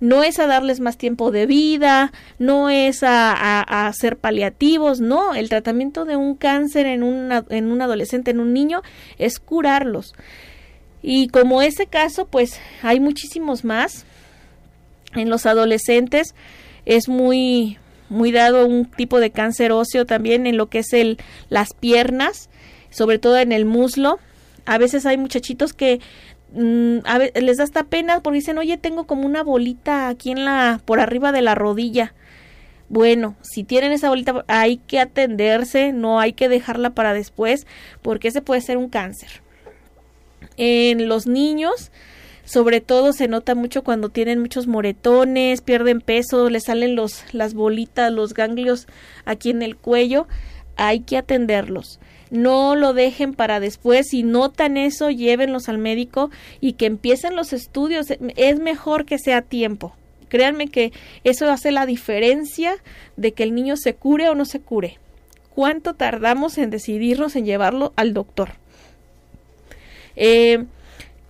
No 0.00 0.22
es 0.22 0.38
a 0.38 0.46
darles 0.46 0.80
más 0.80 0.98
tiempo 0.98 1.30
de 1.30 1.46
vida, 1.46 2.12
no 2.38 2.68
es 2.68 3.02
a, 3.02 3.32
a, 3.32 3.86
hacer 3.86 4.18
paliativos, 4.18 5.00
no, 5.00 5.34
el 5.34 5.48
tratamiento 5.48 6.04
de 6.04 6.16
un 6.16 6.34
cáncer 6.34 6.86
en, 6.86 7.02
en 7.48 7.70
un 7.70 7.82
adolescente, 7.82 8.32
en 8.32 8.40
un 8.40 8.52
niño, 8.52 8.82
es 9.18 9.38
curarlos. 9.38 10.14
Y 11.06 11.28
como 11.28 11.60
ese 11.60 11.86
caso, 11.86 12.24
pues 12.24 12.58
hay 12.80 12.98
muchísimos 12.98 13.62
más. 13.62 14.06
En 15.14 15.28
los 15.28 15.44
adolescentes 15.44 16.34
es 16.86 17.10
muy 17.10 17.76
muy 18.08 18.32
dado 18.32 18.66
un 18.66 18.86
tipo 18.86 19.20
de 19.20 19.30
cáncer 19.30 19.70
óseo 19.70 20.06
también 20.06 20.46
en 20.46 20.56
lo 20.56 20.70
que 20.70 20.78
es 20.78 20.94
el 20.94 21.18
las 21.50 21.74
piernas, 21.74 22.48
sobre 22.88 23.18
todo 23.18 23.38
en 23.38 23.52
el 23.52 23.66
muslo. 23.66 24.18
A 24.64 24.78
veces 24.78 25.04
hay 25.04 25.18
muchachitos 25.18 25.74
que 25.74 26.00
mm, 26.54 27.00
les 27.34 27.58
da 27.58 27.64
hasta 27.64 27.84
pena 27.84 28.20
porque 28.22 28.38
dicen, 28.38 28.56
"Oye, 28.56 28.78
tengo 28.78 29.04
como 29.06 29.26
una 29.26 29.42
bolita 29.42 30.08
aquí 30.08 30.30
en 30.30 30.46
la 30.46 30.80
por 30.86 31.00
arriba 31.00 31.32
de 31.32 31.42
la 31.42 31.54
rodilla." 31.54 32.14
Bueno, 32.88 33.36
si 33.42 33.62
tienen 33.62 33.92
esa 33.92 34.08
bolita 34.08 34.42
hay 34.48 34.78
que 34.78 35.00
atenderse, 35.00 35.92
no 35.92 36.18
hay 36.18 36.32
que 36.32 36.48
dejarla 36.48 36.94
para 36.94 37.12
después 37.12 37.66
porque 38.00 38.28
ese 38.28 38.40
puede 38.40 38.62
ser 38.62 38.78
un 38.78 38.88
cáncer. 38.88 39.43
En 40.56 41.08
los 41.08 41.26
niños, 41.26 41.90
sobre 42.44 42.80
todo 42.80 43.12
se 43.12 43.28
nota 43.28 43.54
mucho 43.54 43.82
cuando 43.82 44.10
tienen 44.10 44.40
muchos 44.40 44.66
moretones, 44.66 45.60
pierden 45.62 46.00
peso, 46.00 46.50
les 46.50 46.64
salen 46.64 46.94
los, 46.94 47.24
las 47.32 47.54
bolitas, 47.54 48.12
los 48.12 48.34
ganglios 48.34 48.86
aquí 49.24 49.50
en 49.50 49.62
el 49.62 49.76
cuello, 49.76 50.26
hay 50.76 51.00
que 51.00 51.16
atenderlos. 51.16 52.00
No 52.30 52.74
lo 52.74 52.94
dejen 52.94 53.32
para 53.32 53.60
después, 53.60 54.08
si 54.08 54.22
notan 54.22 54.76
eso, 54.76 55.10
llévenlos 55.10 55.68
al 55.68 55.78
médico 55.78 56.30
y 56.60 56.72
que 56.72 56.86
empiecen 56.86 57.36
los 57.36 57.52
estudios. 57.52 58.06
Es 58.36 58.58
mejor 58.58 59.04
que 59.04 59.18
sea 59.18 59.42
tiempo. 59.42 59.94
Créanme 60.28 60.68
que 60.68 60.92
eso 61.22 61.48
hace 61.50 61.70
la 61.70 61.86
diferencia 61.86 62.76
de 63.16 63.32
que 63.32 63.44
el 63.44 63.54
niño 63.54 63.76
se 63.76 63.94
cure 63.94 64.28
o 64.28 64.34
no 64.34 64.44
se 64.46 64.60
cure. 64.60 64.98
¿Cuánto 65.54 65.94
tardamos 65.94 66.58
en 66.58 66.70
decidirnos 66.70 67.36
en 67.36 67.44
llevarlo 67.44 67.92
al 67.94 68.14
doctor? 68.14 68.54
Eh, 70.16 70.64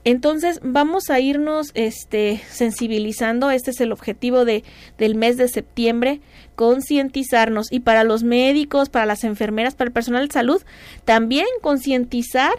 Entonces 0.04 0.60
vamos 0.62 1.08
a 1.08 1.18
irnos 1.18 1.70
este, 1.72 2.42
sensibilizando, 2.50 3.50
este 3.50 3.70
es 3.70 3.80
el 3.80 3.90
objetivo 3.90 4.44
de, 4.44 4.62
del 4.98 5.14
mes 5.14 5.38
de 5.38 5.48
septiembre, 5.48 6.20
concientizarnos 6.56 7.72
y 7.72 7.80
para 7.80 8.04
los 8.04 8.22
médicos, 8.22 8.90
para 8.90 9.06
las 9.06 9.24
enfermeras, 9.24 9.74
para 9.74 9.88
el 9.88 9.94
personal 9.94 10.28
de 10.28 10.32
salud, 10.34 10.62
también 11.06 11.46
concientizar 11.62 12.52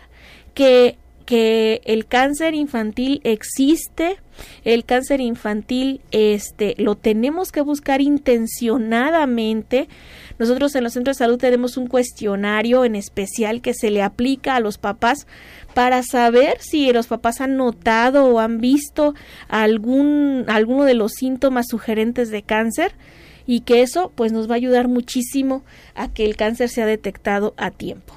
que 0.56 0.98
que 1.26 1.82
el 1.86 2.06
cáncer 2.06 2.54
infantil 2.54 3.20
existe, 3.24 4.18
el 4.64 4.86
cáncer 4.86 5.22
infantil 5.22 6.02
este 6.12 6.76
lo 6.78 6.96
tenemos 6.96 7.52
que 7.52 7.62
buscar 7.62 8.00
intencionadamente. 8.00 9.88
Nosotros 10.38 10.76
en 10.76 10.84
los 10.84 10.94
centros 10.94 11.18
de 11.18 11.24
salud 11.24 11.38
tenemos 11.38 11.78
un 11.78 11.88
cuestionario 11.88 12.84
en 12.84 12.96
especial 12.96 13.62
que 13.62 13.74
se 13.74 13.90
le 13.90 14.02
aplica 14.02 14.56
a 14.56 14.60
los 14.60 14.78
papás 14.78 15.28
para 15.74 16.04
saber 16.04 16.58
si 16.60 16.92
los 16.92 17.08
papás 17.08 17.42
han 17.42 17.58
notado 17.58 18.26
o 18.26 18.40
han 18.40 18.60
visto 18.60 19.14
algún 19.48 20.46
alguno 20.48 20.84
de 20.84 20.94
los 20.94 21.14
síntomas 21.14 21.68
sugerentes 21.70 22.30
de 22.32 22.44
cáncer 22.44 22.94
y 23.48 23.62
que 23.62 23.82
eso 23.82 24.12
pues 24.16 24.32
nos 24.32 24.50
va 24.50 24.54
a 24.54 24.58
ayudar 24.58 24.88
muchísimo 24.88 25.64
a 25.94 26.12
que 26.12 26.26
el 26.26 26.36
cáncer 26.36 26.70
sea 26.70 26.86
detectado 26.86 27.54
a 27.58 27.72
tiempo. 27.72 28.14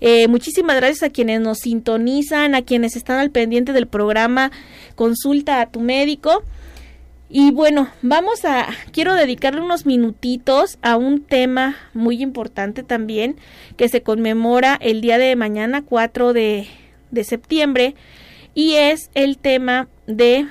Eh, 0.00 0.28
muchísimas 0.28 0.76
gracias 0.76 1.02
a 1.04 1.10
quienes 1.10 1.40
nos 1.40 1.58
sintonizan, 1.60 2.54
a 2.54 2.62
quienes 2.62 2.96
están 2.96 3.18
al 3.18 3.30
pendiente 3.30 3.72
del 3.72 3.86
programa 3.86 4.50
Consulta 4.94 5.60
a 5.60 5.70
tu 5.70 5.80
médico. 5.80 6.42
Y 7.28 7.50
bueno, 7.50 7.88
vamos 8.02 8.44
a, 8.44 8.68
quiero 8.92 9.14
dedicarle 9.14 9.60
unos 9.60 9.84
minutitos 9.84 10.78
a 10.82 10.96
un 10.96 11.22
tema 11.22 11.76
muy 11.92 12.22
importante 12.22 12.84
también 12.84 13.36
que 13.76 13.88
se 13.88 14.02
conmemora 14.02 14.78
el 14.80 15.00
día 15.00 15.18
de 15.18 15.34
mañana 15.34 15.82
4 15.82 16.32
de, 16.32 16.68
de 17.10 17.24
septiembre 17.24 17.96
y 18.54 18.74
es 18.74 19.10
el 19.14 19.38
tema 19.38 19.88
de 20.06 20.46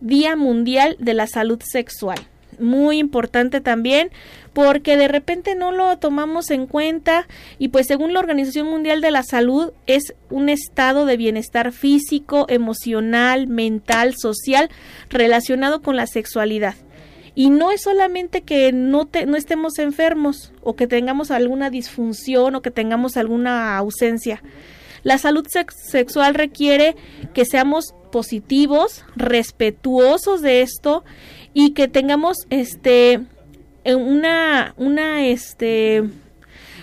Día 0.00 0.36
Mundial 0.36 0.96
de 1.00 1.14
la 1.14 1.26
Salud 1.26 1.60
Sexual 1.60 2.29
muy 2.60 2.98
importante 2.98 3.60
también 3.60 4.10
porque 4.52 4.96
de 4.96 5.08
repente 5.08 5.54
no 5.54 5.72
lo 5.72 5.96
tomamos 5.98 6.50
en 6.50 6.66
cuenta 6.66 7.26
y 7.58 7.68
pues 7.68 7.86
según 7.86 8.12
la 8.12 8.20
Organización 8.20 8.66
Mundial 8.68 9.00
de 9.00 9.10
la 9.10 9.22
Salud 9.22 9.72
es 9.86 10.14
un 10.28 10.48
estado 10.48 11.06
de 11.06 11.16
bienestar 11.16 11.72
físico, 11.72 12.46
emocional, 12.48 13.46
mental, 13.46 14.14
social 14.16 14.70
relacionado 15.08 15.82
con 15.82 15.96
la 15.96 16.06
sexualidad. 16.06 16.74
Y 17.34 17.50
no 17.50 17.70
es 17.70 17.82
solamente 17.82 18.42
que 18.42 18.72
no, 18.72 19.06
te, 19.06 19.24
no 19.24 19.36
estemos 19.36 19.78
enfermos 19.78 20.52
o 20.62 20.74
que 20.74 20.86
tengamos 20.86 21.30
alguna 21.30 21.70
disfunción 21.70 22.54
o 22.56 22.62
que 22.62 22.70
tengamos 22.70 23.16
alguna 23.16 23.76
ausencia. 23.78 24.42
La 25.02 25.16
salud 25.16 25.46
sexual 25.48 26.34
requiere 26.34 26.96
que 27.32 27.44
seamos 27.44 27.94
positivos, 28.10 29.04
respetuosos 29.16 30.42
de 30.42 30.62
esto 30.62 31.04
y 31.52 31.70
que 31.70 31.88
tengamos 31.88 32.46
este 32.50 33.20
una 33.84 34.74
una 34.76 35.26
este 35.26 36.04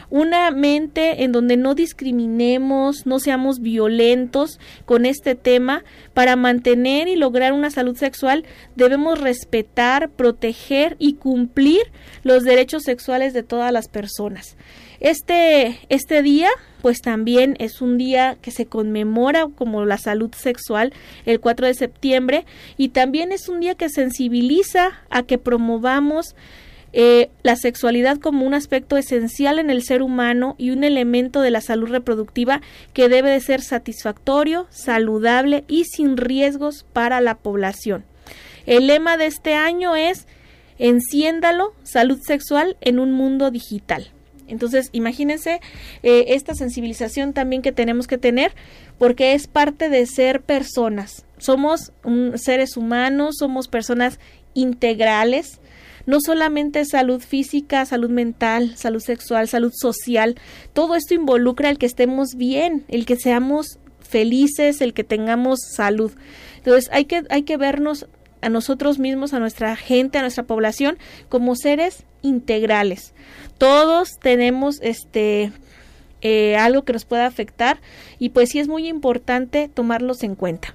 una 0.10 0.52
mente 0.52 1.24
en 1.24 1.32
donde 1.32 1.58
no 1.58 1.76
discriminemos, 1.76 3.06
no 3.06 3.20
seamos 3.20 3.60
violentos 3.60 4.60
con 4.86 5.06
este 5.06 5.36
tema. 5.36 5.84
Para 6.14 6.36
mantener 6.36 7.08
y 7.08 7.16
lograr 7.16 7.54
una 7.54 7.72
salud 7.72 7.98
sexual 7.98 8.46
debemos 8.76 9.20
respetar, 9.20 10.10
proteger 10.10 10.96
y 11.00 11.16
cumplir 11.16 11.82
los 12.24 12.44
derechos 12.44 12.84
sexuales 12.84 13.34
de 13.34 13.44
todas 13.44 13.72
las 13.72 13.90
personas. 13.90 14.56
Este, 15.00 15.80
este 15.90 16.22
día, 16.24 16.50
pues 16.82 17.02
también 17.02 17.56
es 17.60 17.82
un 17.82 17.98
día 17.98 18.38
que 18.42 18.52
se 18.52 18.66
conmemora 18.66 19.48
como 19.56 19.86
la 19.86 19.98
salud 19.98 20.32
sexual 20.34 20.94
el 21.26 21.40
4 21.40 21.68
de 21.68 21.74
septiembre 21.74 22.46
y 22.78 22.90
también 22.90 23.32
es 23.32 23.48
un 23.48 23.60
día 23.60 23.76
que 23.76 23.90
sensibiliza 23.90 25.02
a 25.10 25.24
que 25.24 25.38
promovamos 25.38 26.36
eh, 26.94 27.30
la 27.44 27.56
sexualidad 27.56 28.18
como 28.18 28.46
un 28.46 28.54
aspecto 28.54 28.98
esencial 28.98 29.60
en 29.60 29.70
el 29.70 29.84
ser 29.84 30.02
humano 30.02 30.56
y 30.58 30.72
un 30.72 30.84
elemento 30.84 31.42
de 31.42 31.52
la 31.52 31.62
salud 31.62 31.90
reproductiva 31.90 32.62
que 32.94 33.10
debe 33.10 33.30
de 33.30 33.42
ser 33.42 33.62
satisfactorio, 33.62 34.68
saludable 34.70 35.64
y 35.68 35.84
sin 35.84 36.18
riesgos 36.18 36.86
para 36.94 37.22
la 37.22 37.36
población. 37.36 38.06
El 38.66 38.88
lema 38.88 39.18
de 39.18 39.28
este 39.28 39.54
año 39.54 39.96
es 39.96 40.28
Enciéndalo, 40.80 41.74
salud 41.84 42.20
sexual 42.22 42.78
en 42.82 43.00
un 43.00 43.12
mundo 43.12 43.52
digital. 43.52 44.12
Entonces, 44.48 44.90
imagínense 44.92 45.60
eh, 46.04 46.26
esta 46.30 46.56
sensibilización 46.56 47.34
también 47.34 47.62
que 47.62 47.72
tenemos 47.72 48.08
que 48.08 48.18
tener, 48.18 48.54
porque 48.98 49.34
es 49.34 49.48
parte 49.48 49.90
de 49.90 50.06
ser 50.06 50.42
personas. 50.42 51.26
Somos 51.38 51.92
seres 52.36 52.78
humanos, 52.78 53.36
somos 53.40 53.68
personas 53.68 54.20
integrales, 54.54 55.60
no 56.08 56.20
solamente 56.22 56.86
salud 56.86 57.22
física, 57.22 57.86
salud 57.86 58.10
mental, 58.10 58.76
salud 58.76 59.02
sexual, 59.02 59.48
salud 59.48 59.74
social, 59.76 60.36
todo 60.74 60.96
esto 60.96 61.14
involucra 61.14 61.70
el 61.70 61.78
que 61.78 61.86
estemos 61.86 62.36
bien, 62.36 62.86
el 62.88 63.06
que 63.06 63.18
seamos 63.18 63.78
felices, 64.00 64.82
el 64.82 64.94
que 64.94 65.04
tengamos 65.04 65.60
salud. 65.76 66.14
Entonces 66.58 66.90
hay 66.92 67.06
que, 67.06 67.24
hay 67.30 67.44
que 67.44 67.58
vernos 67.58 68.08
a 68.42 68.50
nosotros 68.50 69.00
mismos, 69.00 69.34
a 69.34 69.40
nuestra 69.40 69.76
gente, 69.76 70.18
a 70.18 70.22
nuestra 70.22 70.44
población, 70.44 70.98
como 71.30 71.56
seres 71.56 72.04
integrales. 72.22 73.14
Todos 73.58 74.20
tenemos 74.20 74.80
este 74.82 75.52
eh, 76.22 76.56
algo 76.58 76.84
que 76.84 76.94
nos 76.94 77.06
pueda 77.06 77.28
afectar 77.28 77.80
y 78.18 78.30
pues 78.30 78.50
sí 78.50 78.60
es 78.60 78.68
muy 78.68 78.88
importante 78.88 79.70
tomarlos 79.72 80.24
en 80.24 80.36
cuenta. 80.36 80.74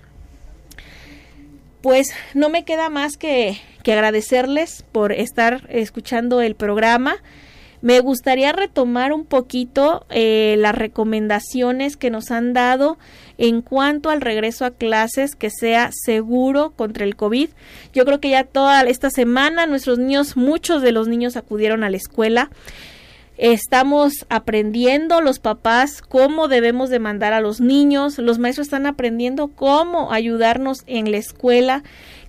Pues 1.81 2.13
no 2.35 2.49
me 2.49 2.65
queda 2.65 2.89
más 2.91 3.17
que, 3.17 3.59
que 3.83 3.93
agradecerles 3.93 4.85
por 4.93 5.13
estar 5.13 5.67
escuchando 5.69 6.41
el 6.41 6.55
programa. 6.55 7.17
Me 7.83 7.99
gustaría 7.99 8.53
retomar 8.53 9.13
un 9.13 9.25
poquito 9.25 10.07
eh, 10.09 10.55
las 10.59 10.73
recomendaciones 10.73 11.97
que 11.97 12.11
nos 12.11 12.31
han 12.31 12.53
dado 12.53 12.97
en 13.39 13.61
cuanto 13.61 14.09
al 14.09 14.21
regreso 14.21 14.65
a 14.65 14.71
clases 14.71 15.35
que 15.35 15.51
sea 15.51 15.91
seguro 15.93 16.71
contra 16.77 17.05
el 17.05 17.17
COVID. 17.17 17.51
Yo 17.93 18.05
creo 18.05 18.21
que 18.21 18.31
ya 18.31 18.45
toda 18.45 18.83
esta 18.83 19.11
semana 19.11 19.67
nuestros 19.67 19.99
niños, 19.99 20.37
muchos 20.37 20.81
de 20.81 20.93
los 20.93 21.09
niños 21.09 21.37
acudieron 21.37 21.83
a 21.83 21.91
la 21.91 21.97
escuela. 21.97 22.51
Estamos 23.37 24.27
aprendiendo 24.29 25.21
los 25.21 25.41
papás 25.41 26.03
cómo 26.03 26.47
debemos 26.47 26.89
de 26.89 27.01
mandar 27.01 27.33
a 27.33 27.41
los 27.41 27.61
niños, 27.61 28.19
los 28.19 28.39
maestros 28.39 28.69
están 28.69 28.87
aprendiendo 28.87 29.49
cómo 29.49 30.13
ayudarnos 30.13 30.85
en 30.87 31.11
la 31.11 31.17
escuela 31.17 31.83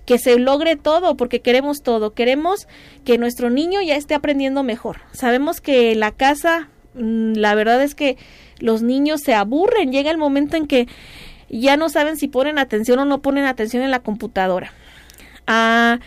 que 0.06 0.18
se 0.18 0.38
logre 0.38 0.76
todo, 0.76 1.16
porque 1.16 1.40
queremos 1.40 1.82
todo. 1.82 2.12
Queremos 2.12 2.68
que 3.04 3.18
nuestro 3.18 3.50
niño 3.50 3.80
ya 3.80 3.96
esté 3.96 4.14
aprendiendo 4.14 4.62
mejor. 4.62 5.00
Sabemos 5.12 5.60
que 5.60 5.94
la 5.94 6.12
casa, 6.12 6.68
mm, 6.94 7.34
la 7.34 7.54
verdad 7.54 7.82
es 7.82 7.94
que 7.94 8.16
los 8.58 8.82
niños 8.82 9.22
se 9.22 9.34
aburren. 9.34 9.92
Llega 9.92 10.10
el 10.10 10.18
momento 10.18 10.56
en 10.56 10.66
que 10.66 10.88
ya 11.48 11.76
no 11.76 11.88
saben 11.88 12.16
si 12.16 12.28
ponen 12.28 12.58
atención 12.58 12.98
o 12.98 13.04
no 13.04 13.22
ponen 13.22 13.44
atención 13.44 13.82
en 13.82 13.90
la 13.90 14.00
computadora. 14.00 14.72
Ah, 15.46 16.00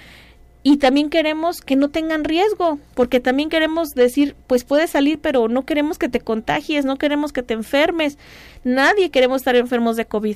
y 0.63 0.77
también 0.77 1.09
queremos 1.09 1.61
que 1.61 1.77
no 1.77 1.89
tengan 1.89 2.25
riesgo, 2.25 2.77
porque 2.93 3.21
también 3.21 3.47
queremos 3.47 3.91
decir, 3.91 4.35
pues 4.47 4.65
puedes 4.65 4.89
salir, 4.89 5.19
pero 5.19 5.47
no 5.47 5.65
queremos 5.65 5.97
que 5.97 6.09
te 6.09 6.19
contagies, 6.19 6.83
no 6.83 6.97
queremos 6.97 7.31
que 7.31 7.41
te 7.41 7.53
enfermes. 7.53 8.17
Nadie 8.65 9.09
queremos 9.09 9.37
estar 9.37 9.55
enfermos 9.55 9.95
de 9.95 10.05
COVID. 10.05 10.35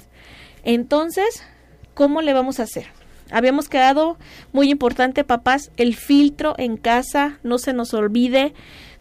Entonces, 0.63 1.43
¿cómo 1.93 2.21
le 2.21 2.33
vamos 2.33 2.59
a 2.59 2.63
hacer? 2.63 3.00
Habíamos 3.31 3.69
quedado 3.69 4.17
muy 4.51 4.69
importante, 4.69 5.23
papás, 5.23 5.71
el 5.77 5.95
filtro 5.95 6.55
en 6.57 6.77
casa, 6.77 7.39
no 7.43 7.57
se 7.57 7.73
nos 7.73 7.93
olvide. 7.93 8.53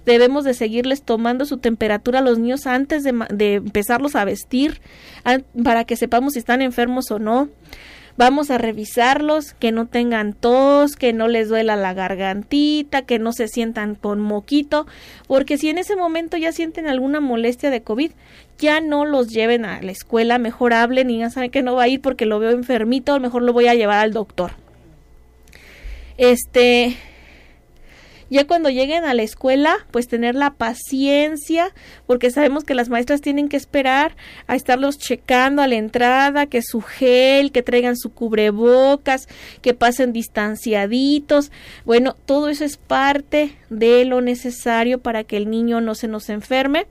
Debemos 0.06 0.44
de 0.44 0.54
seguirles 0.54 1.02
tomando 1.02 1.44
su 1.44 1.58
temperatura 1.58 2.20
a 2.20 2.22
los 2.22 2.38
niños 2.38 2.66
antes 2.66 3.02
de, 3.02 3.12
de 3.30 3.54
empezarlos 3.56 4.16
a 4.16 4.24
vestir 4.24 4.80
para 5.62 5.84
que 5.84 5.96
sepamos 5.96 6.32
si 6.34 6.38
están 6.38 6.62
enfermos 6.62 7.10
o 7.10 7.18
no. 7.18 7.48
Vamos 8.16 8.50
a 8.50 8.58
revisarlos, 8.58 9.54
que 9.54 9.72
no 9.72 9.86
tengan 9.86 10.32
tos, 10.32 10.96
que 10.96 11.12
no 11.12 11.28
les 11.28 11.48
duela 11.48 11.76
la 11.76 11.94
gargantita, 11.94 13.02
que 13.02 13.18
no 13.18 13.32
se 13.32 13.48
sientan 13.48 13.94
con 13.94 14.20
moquito, 14.20 14.86
porque 15.26 15.58
si 15.58 15.68
en 15.68 15.78
ese 15.78 15.96
momento 15.96 16.36
ya 16.36 16.52
sienten 16.52 16.86
alguna 16.86 17.20
molestia 17.20 17.70
de 17.70 17.82
COVID, 17.82 18.12
ya 18.58 18.80
no 18.80 19.04
los 19.04 19.28
lleven 19.28 19.64
a 19.64 19.80
la 19.80 19.92
escuela, 19.92 20.38
mejor 20.38 20.74
hablen 20.74 21.10
y 21.10 21.18
ya 21.18 21.30
saben 21.30 21.50
que 21.50 21.62
no 21.62 21.74
va 21.74 21.84
a 21.84 21.88
ir 21.88 22.00
porque 22.00 22.26
lo 22.26 22.38
veo 22.38 22.50
enfermito, 22.50 23.18
mejor 23.20 23.42
lo 23.42 23.52
voy 23.52 23.68
a 23.68 23.74
llevar 23.74 23.98
al 23.98 24.12
doctor. 24.12 24.52
Este, 26.18 26.96
ya 28.30 28.46
cuando 28.46 28.70
lleguen 28.70 29.04
a 29.04 29.12
la 29.12 29.22
escuela, 29.22 29.76
pues 29.90 30.06
tener 30.06 30.36
la 30.36 30.54
paciencia, 30.54 31.74
porque 32.06 32.30
sabemos 32.30 32.62
que 32.62 32.74
las 32.74 32.88
maestras 32.88 33.20
tienen 33.20 33.48
que 33.48 33.56
esperar 33.56 34.16
a 34.46 34.54
estarlos 34.54 34.98
checando 34.98 35.62
a 35.62 35.66
la 35.66 35.74
entrada, 35.74 36.46
que 36.46 36.62
su 36.62 36.80
gel, 36.80 37.50
que 37.50 37.64
traigan 37.64 37.96
su 37.96 38.12
cubrebocas, 38.12 39.28
que 39.62 39.74
pasen 39.74 40.12
distanciaditos. 40.12 41.50
Bueno, 41.84 42.14
todo 42.24 42.48
eso 42.48 42.64
es 42.64 42.76
parte 42.76 43.56
de 43.68 44.04
lo 44.04 44.20
necesario 44.20 45.00
para 45.00 45.24
que 45.24 45.36
el 45.36 45.50
niño 45.50 45.80
no 45.80 45.96
se 45.96 46.06
nos 46.06 46.30
enferme. 46.30 46.86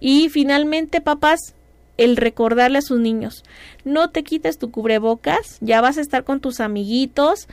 Y 0.00 0.28
finalmente, 0.30 1.00
papás, 1.00 1.54
el 1.96 2.16
recordarle 2.16 2.78
a 2.78 2.82
sus 2.82 2.98
niños, 2.98 3.44
no 3.84 4.10
te 4.10 4.22
quites 4.22 4.58
tu 4.58 4.70
cubrebocas, 4.70 5.58
ya 5.60 5.80
vas 5.80 5.96
a 5.96 6.02
estar 6.02 6.24
con 6.24 6.40
tus 6.40 6.60
amiguitos, 6.60 7.48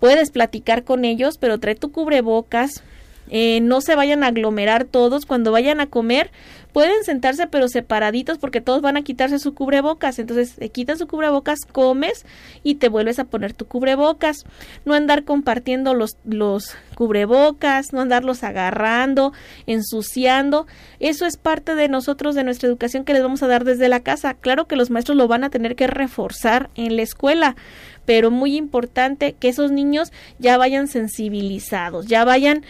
puedes 0.00 0.30
platicar 0.30 0.82
con 0.82 1.04
ellos, 1.04 1.38
pero 1.38 1.58
trae 1.58 1.76
tu 1.76 1.92
cubrebocas, 1.92 2.82
eh, 3.30 3.60
no 3.60 3.80
se 3.80 3.94
vayan 3.94 4.24
a 4.24 4.28
aglomerar 4.28 4.84
todos, 4.84 5.24
cuando 5.24 5.52
vayan 5.52 5.80
a 5.80 5.86
comer 5.86 6.30
pueden 6.72 7.04
sentarse 7.04 7.46
pero 7.46 7.68
separaditos 7.68 8.38
porque 8.38 8.60
todos 8.60 8.80
van 8.80 8.96
a 8.96 9.02
quitarse 9.02 9.38
su 9.38 9.54
cubrebocas, 9.54 10.18
entonces 10.18 10.54
te 10.54 10.68
quitas 10.70 10.98
su 10.98 11.06
cubrebocas, 11.06 11.60
comes 11.64 12.24
y 12.62 12.76
te 12.76 12.88
vuelves 12.88 13.18
a 13.18 13.24
poner 13.24 13.52
tu 13.52 13.66
cubrebocas, 13.66 14.44
no 14.84 14.94
andar 14.94 15.24
compartiendo 15.24 15.94
los, 15.94 16.16
los 16.24 16.76
cubrebocas, 16.94 17.92
no 17.92 18.00
andarlos 18.00 18.42
agarrando, 18.42 19.32
ensuciando, 19.66 20.66
eso 21.00 21.26
es 21.26 21.36
parte 21.36 21.74
de 21.74 21.88
nosotros, 21.88 22.34
de 22.34 22.44
nuestra 22.44 22.68
educación 22.68 23.04
que 23.04 23.14
les 23.14 23.22
vamos 23.22 23.42
a 23.42 23.48
dar 23.48 23.64
desde 23.64 23.88
la 23.88 24.00
casa, 24.00 24.34
claro 24.34 24.66
que 24.66 24.76
los 24.76 24.90
maestros 24.90 25.16
lo 25.16 25.28
van 25.28 25.44
a 25.44 25.50
tener 25.50 25.76
que 25.76 25.86
reforzar 25.86 26.70
en 26.74 26.96
la 26.96 27.02
escuela, 27.02 27.56
pero 28.04 28.30
muy 28.30 28.56
importante 28.56 29.34
que 29.38 29.48
esos 29.48 29.70
niños 29.70 30.12
ya 30.38 30.56
vayan 30.56 30.88
sensibilizados, 30.88 32.06
ya 32.06 32.24
vayan 32.24 32.64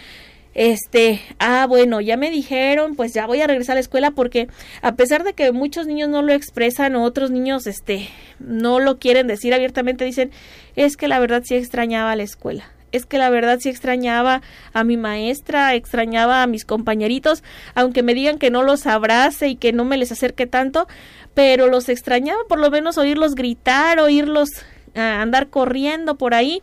este, 0.55 1.21
ah, 1.39 1.67
bueno, 1.69 2.01
ya 2.01 2.17
me 2.17 2.31
dijeron, 2.31 2.97
pues 2.97 3.15
ya 3.15 3.27
voy 3.27 3.41
a 3.41 3.47
regresar 3.47 3.75
a 3.75 3.77
la 3.77 3.81
escuela 3.81 4.11
porque 4.11 4.49
a 4.83 4.97
pesar 4.97 5.23
de 5.23 5.33
que 5.33 5.53
muchos 5.53 5.87
niños 5.87 6.09
no 6.09 6.23
lo 6.23 6.33
expresan 6.33 6.97
o 6.97 7.05
otros 7.05 7.31
niños, 7.31 7.67
este, 7.67 8.09
no 8.41 8.81
lo 8.81 8.99
quieren 8.99 9.27
decir 9.29 9.55
abiertamente, 9.55 10.05
dicen, 10.05 10.31
es 10.75 10.97
que 10.97 11.09
la 11.09 11.21
verdad 11.21 11.43
sí 11.45 11.55
extrañaba 11.55 12.17
la 12.17 12.25
escuela. 12.25 12.71
Es 12.93 13.07
que 13.07 13.19
la 13.19 13.31
verdad 13.31 13.59
sí 13.61 13.69
extrañaba 13.69 14.43
a 14.73 14.83
mi 14.83 14.97
maestra, 14.97 15.75
extrañaba 15.77 16.43
a 16.43 16.49
mis 16.49 16.65
compañeritos, 16.65 17.45
aunque 17.77 18.03
me 18.03 18.15
digan 18.15 18.39
que 18.39 18.51
no 18.51 18.65
los 18.65 18.89
abrace 18.89 19.47
y 19.47 19.55
que 19.55 19.73
no 19.73 19.85
me 19.85 19.97
les 19.97 20.11
acerque 20.11 20.49
tanto, 20.49 20.89
pero 21.33 21.69
los 21.69 21.89
extrañaba 21.89 22.41
por 22.49 22.59
lo 22.59 22.69
menos 22.69 22.99
oírlos 22.99 23.37
gritar, 23.37 24.01
oírlos 24.01 24.49
ah, 24.97 25.23
andar 25.23 25.51
corriendo 25.51 26.17
por 26.17 26.35
ahí. 26.35 26.63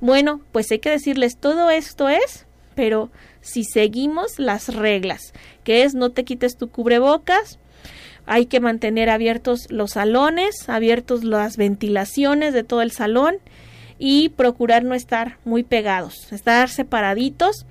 Bueno, 0.00 0.40
pues 0.50 0.68
hay 0.72 0.80
que 0.80 0.90
decirles 0.90 1.38
todo 1.38 1.70
esto 1.70 2.08
es 2.08 2.44
pero 2.74 3.10
si 3.40 3.64
seguimos 3.64 4.38
las 4.38 4.74
reglas, 4.74 5.32
que 5.64 5.82
es 5.82 5.94
no 5.94 6.10
te 6.10 6.24
quites 6.24 6.56
tu 6.56 6.68
cubrebocas, 6.68 7.58
hay 8.26 8.46
que 8.46 8.60
mantener 8.60 9.10
abiertos 9.10 9.70
los 9.70 9.92
salones, 9.92 10.68
abiertos 10.68 11.24
las 11.24 11.56
ventilaciones 11.56 12.54
de 12.54 12.64
todo 12.64 12.82
el 12.82 12.92
salón 12.92 13.36
y 13.98 14.30
procurar 14.30 14.84
no 14.84 14.94
estar 14.94 15.38
muy 15.44 15.62
pegados, 15.62 16.32
estar 16.32 16.68
separaditos. 16.68 17.66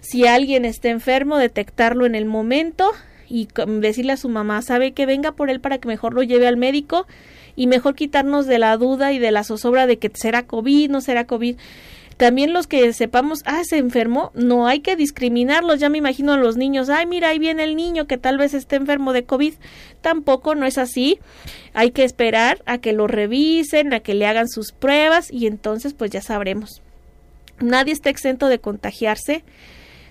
Si 0.00 0.26
alguien 0.26 0.64
está 0.64 0.88
enfermo, 0.88 1.38
detectarlo 1.38 2.06
en 2.06 2.14
el 2.14 2.24
momento 2.24 2.90
y 3.28 3.48
decirle 3.80 4.12
a 4.12 4.16
su 4.16 4.28
mamá, 4.28 4.62
sabe 4.62 4.92
que 4.92 5.06
venga 5.06 5.32
por 5.32 5.50
él 5.50 5.60
para 5.60 5.78
que 5.78 5.88
mejor 5.88 6.14
lo 6.14 6.22
lleve 6.22 6.46
al 6.46 6.56
médico 6.56 7.06
y 7.56 7.66
mejor 7.66 7.94
quitarnos 7.94 8.46
de 8.46 8.58
la 8.58 8.76
duda 8.76 9.12
y 9.12 9.18
de 9.18 9.30
la 9.30 9.44
zozobra 9.44 9.86
de 9.86 9.98
que 9.98 10.10
será 10.14 10.46
COVID, 10.46 10.90
no 10.90 11.00
será 11.00 11.26
COVID 11.26 11.56
también 12.20 12.52
los 12.52 12.66
que 12.66 12.92
sepamos, 12.92 13.40
ah, 13.46 13.62
se 13.64 13.78
enfermó, 13.78 14.30
no 14.34 14.66
hay 14.66 14.80
que 14.80 14.94
discriminarlos, 14.94 15.80
ya 15.80 15.88
me 15.88 15.96
imagino 15.96 16.34
a 16.34 16.36
los 16.36 16.58
niños, 16.58 16.90
ay, 16.90 17.06
mira, 17.06 17.30
ahí 17.30 17.38
viene 17.38 17.64
el 17.64 17.76
niño 17.76 18.06
que 18.06 18.18
tal 18.18 18.36
vez 18.36 18.52
esté 18.52 18.76
enfermo 18.76 19.14
de 19.14 19.24
COVID, 19.24 19.54
tampoco 20.02 20.54
no 20.54 20.66
es 20.66 20.76
así, 20.76 21.18
hay 21.72 21.92
que 21.92 22.04
esperar 22.04 22.62
a 22.66 22.76
que 22.76 22.92
lo 22.92 23.06
revisen, 23.06 23.94
a 23.94 24.00
que 24.00 24.12
le 24.12 24.26
hagan 24.26 24.50
sus 24.50 24.72
pruebas 24.72 25.32
y 25.32 25.46
entonces 25.46 25.94
pues 25.94 26.10
ya 26.10 26.20
sabremos. 26.20 26.82
Nadie 27.58 27.94
está 27.94 28.10
exento 28.10 28.48
de 28.48 28.58
contagiarse, 28.58 29.42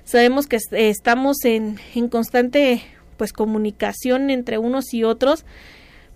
sabemos 0.03 0.47
que 0.47 0.57
estamos 0.71 1.45
en, 1.45 1.79
en 1.93 2.09
constante 2.09 2.81
pues 3.17 3.33
comunicación 3.33 4.31
entre 4.31 4.57
unos 4.57 4.95
y 4.95 5.03
otros, 5.03 5.45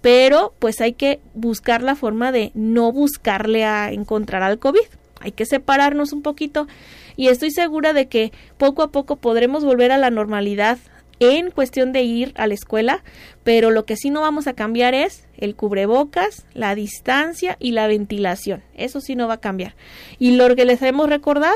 pero 0.02 0.56
pues 0.58 0.82
hay 0.82 0.94
que 0.94 1.20
buscar 1.36 1.84
la 1.84 1.96
forma 1.96 2.32
de 2.32 2.50
no 2.56 2.92
buscarle 2.92 3.64
a 3.64 3.92
encontrar 3.92 4.42
al 4.42 4.58
COVID 4.58 4.82
hay 5.24 5.32
que 5.32 5.46
separarnos 5.46 6.14
un 6.14 6.22
poquito 6.22 6.68
y 7.16 7.30
estoy 7.30 7.52
segura 7.52 7.94
de 7.94 8.08
que 8.08 8.32
poco 8.58 8.84
a 8.84 8.92
poco 8.92 9.16
podremos 9.16 9.64
volver 9.64 9.92
a 9.92 9.98
la 9.98 10.10
normalidad 10.10 10.78
en 11.20 11.52
cuestión 11.52 11.94
de 11.94 12.02
ir 12.04 12.34
a 12.36 12.48
la 12.48 12.54
escuela, 12.54 13.04
pero 13.44 13.72
lo 13.72 13.86
que 13.86 13.96
sí 13.96 14.10
no 14.10 14.22
vamos 14.22 14.48
a 14.48 14.54
cambiar 14.54 14.94
es 14.94 15.26
el 15.38 15.56
cubrebocas, 15.56 16.46
la 16.54 16.76
distancia 16.76 17.56
y 17.60 17.72
la 17.72 17.88
ventilación. 17.88 18.64
Eso 18.74 19.00
sí 19.00 19.16
no 19.16 19.28
va 19.28 19.36
a 19.36 19.40
cambiar. 19.40 19.76
Y 20.20 20.32
lo 20.32 20.54
que 20.56 20.66
les 20.66 20.82
hemos 20.82 21.10
recordado, 21.10 21.56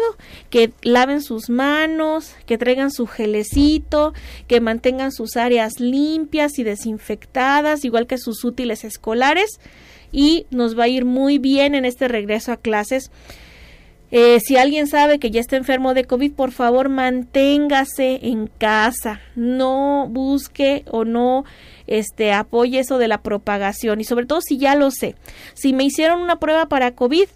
que 0.49 0.71
laven 0.83 1.21
sus 1.21 1.49
manos, 1.49 2.35
que 2.45 2.57
traigan 2.57 2.91
su 2.91 3.07
gelecito, 3.07 4.13
que 4.47 4.61
mantengan 4.61 5.11
sus 5.11 5.35
áreas 5.37 5.79
limpias 5.79 6.59
y 6.59 6.63
desinfectadas, 6.63 7.83
igual 7.83 8.07
que 8.07 8.17
sus 8.17 8.43
útiles 8.43 8.83
escolares. 8.83 9.59
Y 10.11 10.45
nos 10.51 10.77
va 10.77 10.85
a 10.85 10.87
ir 10.87 11.03
muy 11.03 11.37
bien 11.37 11.75
en 11.75 11.83
este 11.83 12.07
regreso 12.07 12.53
a 12.53 12.57
clases 12.57 13.11
eh, 14.09 14.39
si 14.39 14.55
alguien 14.55 14.87
sabe 14.87 15.19
que 15.19 15.31
ya 15.31 15.41
está 15.41 15.57
enfermo 15.57 15.93
de 15.93 16.05
COVID, 16.05 16.33
por 16.33 16.51
favor 16.51 16.87
manténgase 16.87 18.19
en 18.23 18.47
casa, 18.47 19.19
no 19.35 20.07
busque 20.09 20.85
o 20.89 21.03
no 21.03 21.43
este, 21.87 22.31
apoye 22.31 22.79
eso 22.79 22.97
de 22.97 23.09
la 23.09 23.21
propagación 23.21 23.99
y 23.99 24.05
sobre 24.05 24.25
todo 24.25 24.39
si 24.41 24.57
ya 24.57 24.75
lo 24.75 24.91
sé, 24.91 25.15
si 25.53 25.73
me 25.73 25.83
hicieron 25.83 26.21
una 26.21 26.39
prueba 26.39 26.67
para 26.67 26.91
COVID, 26.91 27.27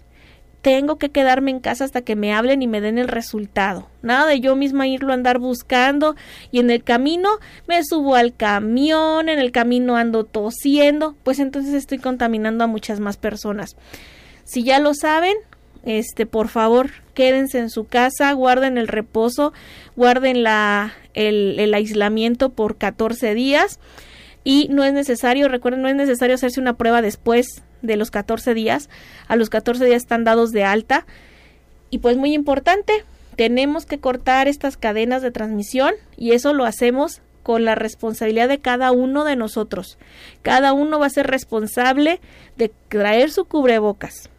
tengo 0.62 0.96
que 0.96 1.10
quedarme 1.10 1.50
en 1.50 1.60
casa 1.60 1.84
hasta 1.84 2.02
que 2.02 2.16
me 2.16 2.32
hablen 2.32 2.62
y 2.62 2.68
me 2.68 2.80
den 2.80 2.96
el 2.96 3.08
resultado. 3.08 3.88
Nada 4.00 4.26
de 4.26 4.40
yo 4.40 4.54
misma 4.54 4.86
irlo 4.86 5.10
a 5.10 5.14
andar 5.14 5.38
buscando 5.40 6.14
y 6.52 6.60
en 6.60 6.70
el 6.70 6.84
camino 6.84 7.28
me 7.66 7.84
subo 7.84 8.14
al 8.14 8.34
camión, 8.34 9.28
en 9.28 9.40
el 9.40 9.50
camino 9.50 9.96
ando 9.96 10.24
tosiendo, 10.24 11.16
pues 11.24 11.40
entonces 11.40 11.74
estoy 11.74 11.98
contaminando 11.98 12.62
a 12.62 12.68
muchas 12.68 13.00
más 13.00 13.16
personas. 13.16 13.76
Si 14.44 14.62
ya 14.62 14.78
lo 14.78 14.94
saben, 14.94 15.34
este, 15.84 16.26
por 16.26 16.48
favor, 16.48 16.90
quédense 17.14 17.58
en 17.58 17.70
su 17.70 17.86
casa, 17.86 18.32
guarden 18.32 18.78
el 18.78 18.88
reposo, 18.88 19.52
guarden 19.96 20.42
la, 20.42 20.92
el, 21.14 21.58
el 21.58 21.74
aislamiento 21.74 22.50
por 22.50 22.76
14 22.76 23.34
días 23.34 23.80
y 24.44 24.68
no 24.70 24.84
es 24.84 24.92
necesario, 24.92 25.48
recuerden, 25.48 25.82
no 25.82 25.88
es 25.88 25.96
necesario 25.96 26.34
hacerse 26.34 26.60
una 26.60 26.76
prueba 26.76 27.02
después 27.02 27.62
de 27.82 27.96
los 27.96 28.10
14 28.10 28.54
días. 28.54 28.88
A 29.28 29.36
los 29.36 29.50
14 29.50 29.84
días 29.84 30.02
están 30.02 30.24
dados 30.24 30.50
de 30.50 30.64
alta. 30.64 31.06
Y 31.90 31.98
pues 31.98 32.16
muy 32.16 32.32
importante, 32.34 33.04
tenemos 33.36 33.86
que 33.86 34.00
cortar 34.00 34.48
estas 34.48 34.76
cadenas 34.76 35.22
de 35.22 35.30
transmisión 35.30 35.94
y 36.16 36.32
eso 36.32 36.54
lo 36.54 36.64
hacemos 36.64 37.20
con 37.42 37.64
la 37.64 37.74
responsabilidad 37.74 38.48
de 38.48 38.60
cada 38.60 38.92
uno 38.92 39.24
de 39.24 39.36
nosotros. 39.36 39.98
Cada 40.42 40.72
uno 40.72 40.98
va 40.98 41.06
a 41.06 41.10
ser 41.10 41.26
responsable 41.26 42.20
de 42.56 42.72
traer 42.88 43.30
su 43.30 43.44
cubrebocas, 43.44 44.30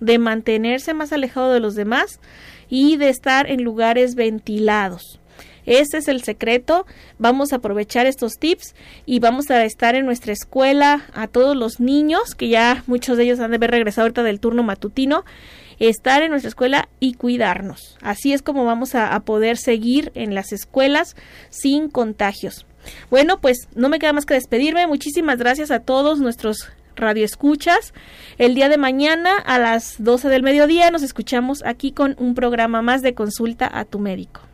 de 0.00 0.18
mantenerse 0.18 0.94
más 0.94 1.12
alejado 1.12 1.52
de 1.52 1.60
los 1.60 1.74
demás 1.74 2.20
y 2.68 2.96
de 2.96 3.08
estar 3.08 3.50
en 3.50 3.62
lugares 3.62 4.14
ventilados. 4.14 5.20
Ese 5.68 5.98
es 5.98 6.08
el 6.08 6.22
secreto. 6.22 6.86
Vamos 7.18 7.52
a 7.52 7.56
aprovechar 7.56 8.06
estos 8.06 8.38
tips 8.38 8.74
y 9.04 9.20
vamos 9.20 9.50
a 9.50 9.64
estar 9.66 9.94
en 9.94 10.06
nuestra 10.06 10.32
escuela 10.32 11.04
a 11.12 11.26
todos 11.26 11.54
los 11.54 11.78
niños, 11.78 12.34
que 12.34 12.48
ya 12.48 12.84
muchos 12.86 13.18
de 13.18 13.24
ellos 13.24 13.38
han 13.40 13.50
de 13.50 13.56
haber 13.56 13.72
regresado 13.72 14.06
ahorita 14.06 14.22
del 14.22 14.40
turno 14.40 14.62
matutino, 14.62 15.24
estar 15.78 16.22
en 16.22 16.30
nuestra 16.30 16.48
escuela 16.48 16.88
y 17.00 17.14
cuidarnos. 17.14 17.98
Así 18.00 18.32
es 18.32 18.40
como 18.40 18.64
vamos 18.64 18.94
a, 18.94 19.18
poder 19.20 19.58
seguir 19.58 20.10
en 20.14 20.34
las 20.34 20.52
escuelas 20.52 21.16
sin 21.50 21.90
contagios. 21.90 22.64
Bueno, 23.10 23.38
pues 23.38 23.68
no 23.74 23.90
me 23.90 23.98
queda 23.98 24.14
más 24.14 24.24
que 24.24 24.34
despedirme. 24.34 24.86
Muchísimas 24.86 25.38
gracias 25.38 25.70
a 25.70 25.80
todos 25.80 26.18
nuestros 26.18 26.70
Radio 26.98 27.24
Escuchas. 27.24 27.94
El 28.36 28.54
día 28.54 28.68
de 28.68 28.76
mañana 28.76 29.36
a 29.38 29.58
las 29.58 29.96
12 29.98 30.28
del 30.28 30.42
mediodía 30.42 30.90
nos 30.90 31.02
escuchamos 31.02 31.62
aquí 31.64 31.92
con 31.92 32.14
un 32.18 32.34
programa 32.34 32.82
más 32.82 33.02
de 33.02 33.14
consulta 33.14 33.70
a 33.72 33.84
tu 33.84 33.98
médico. 33.98 34.47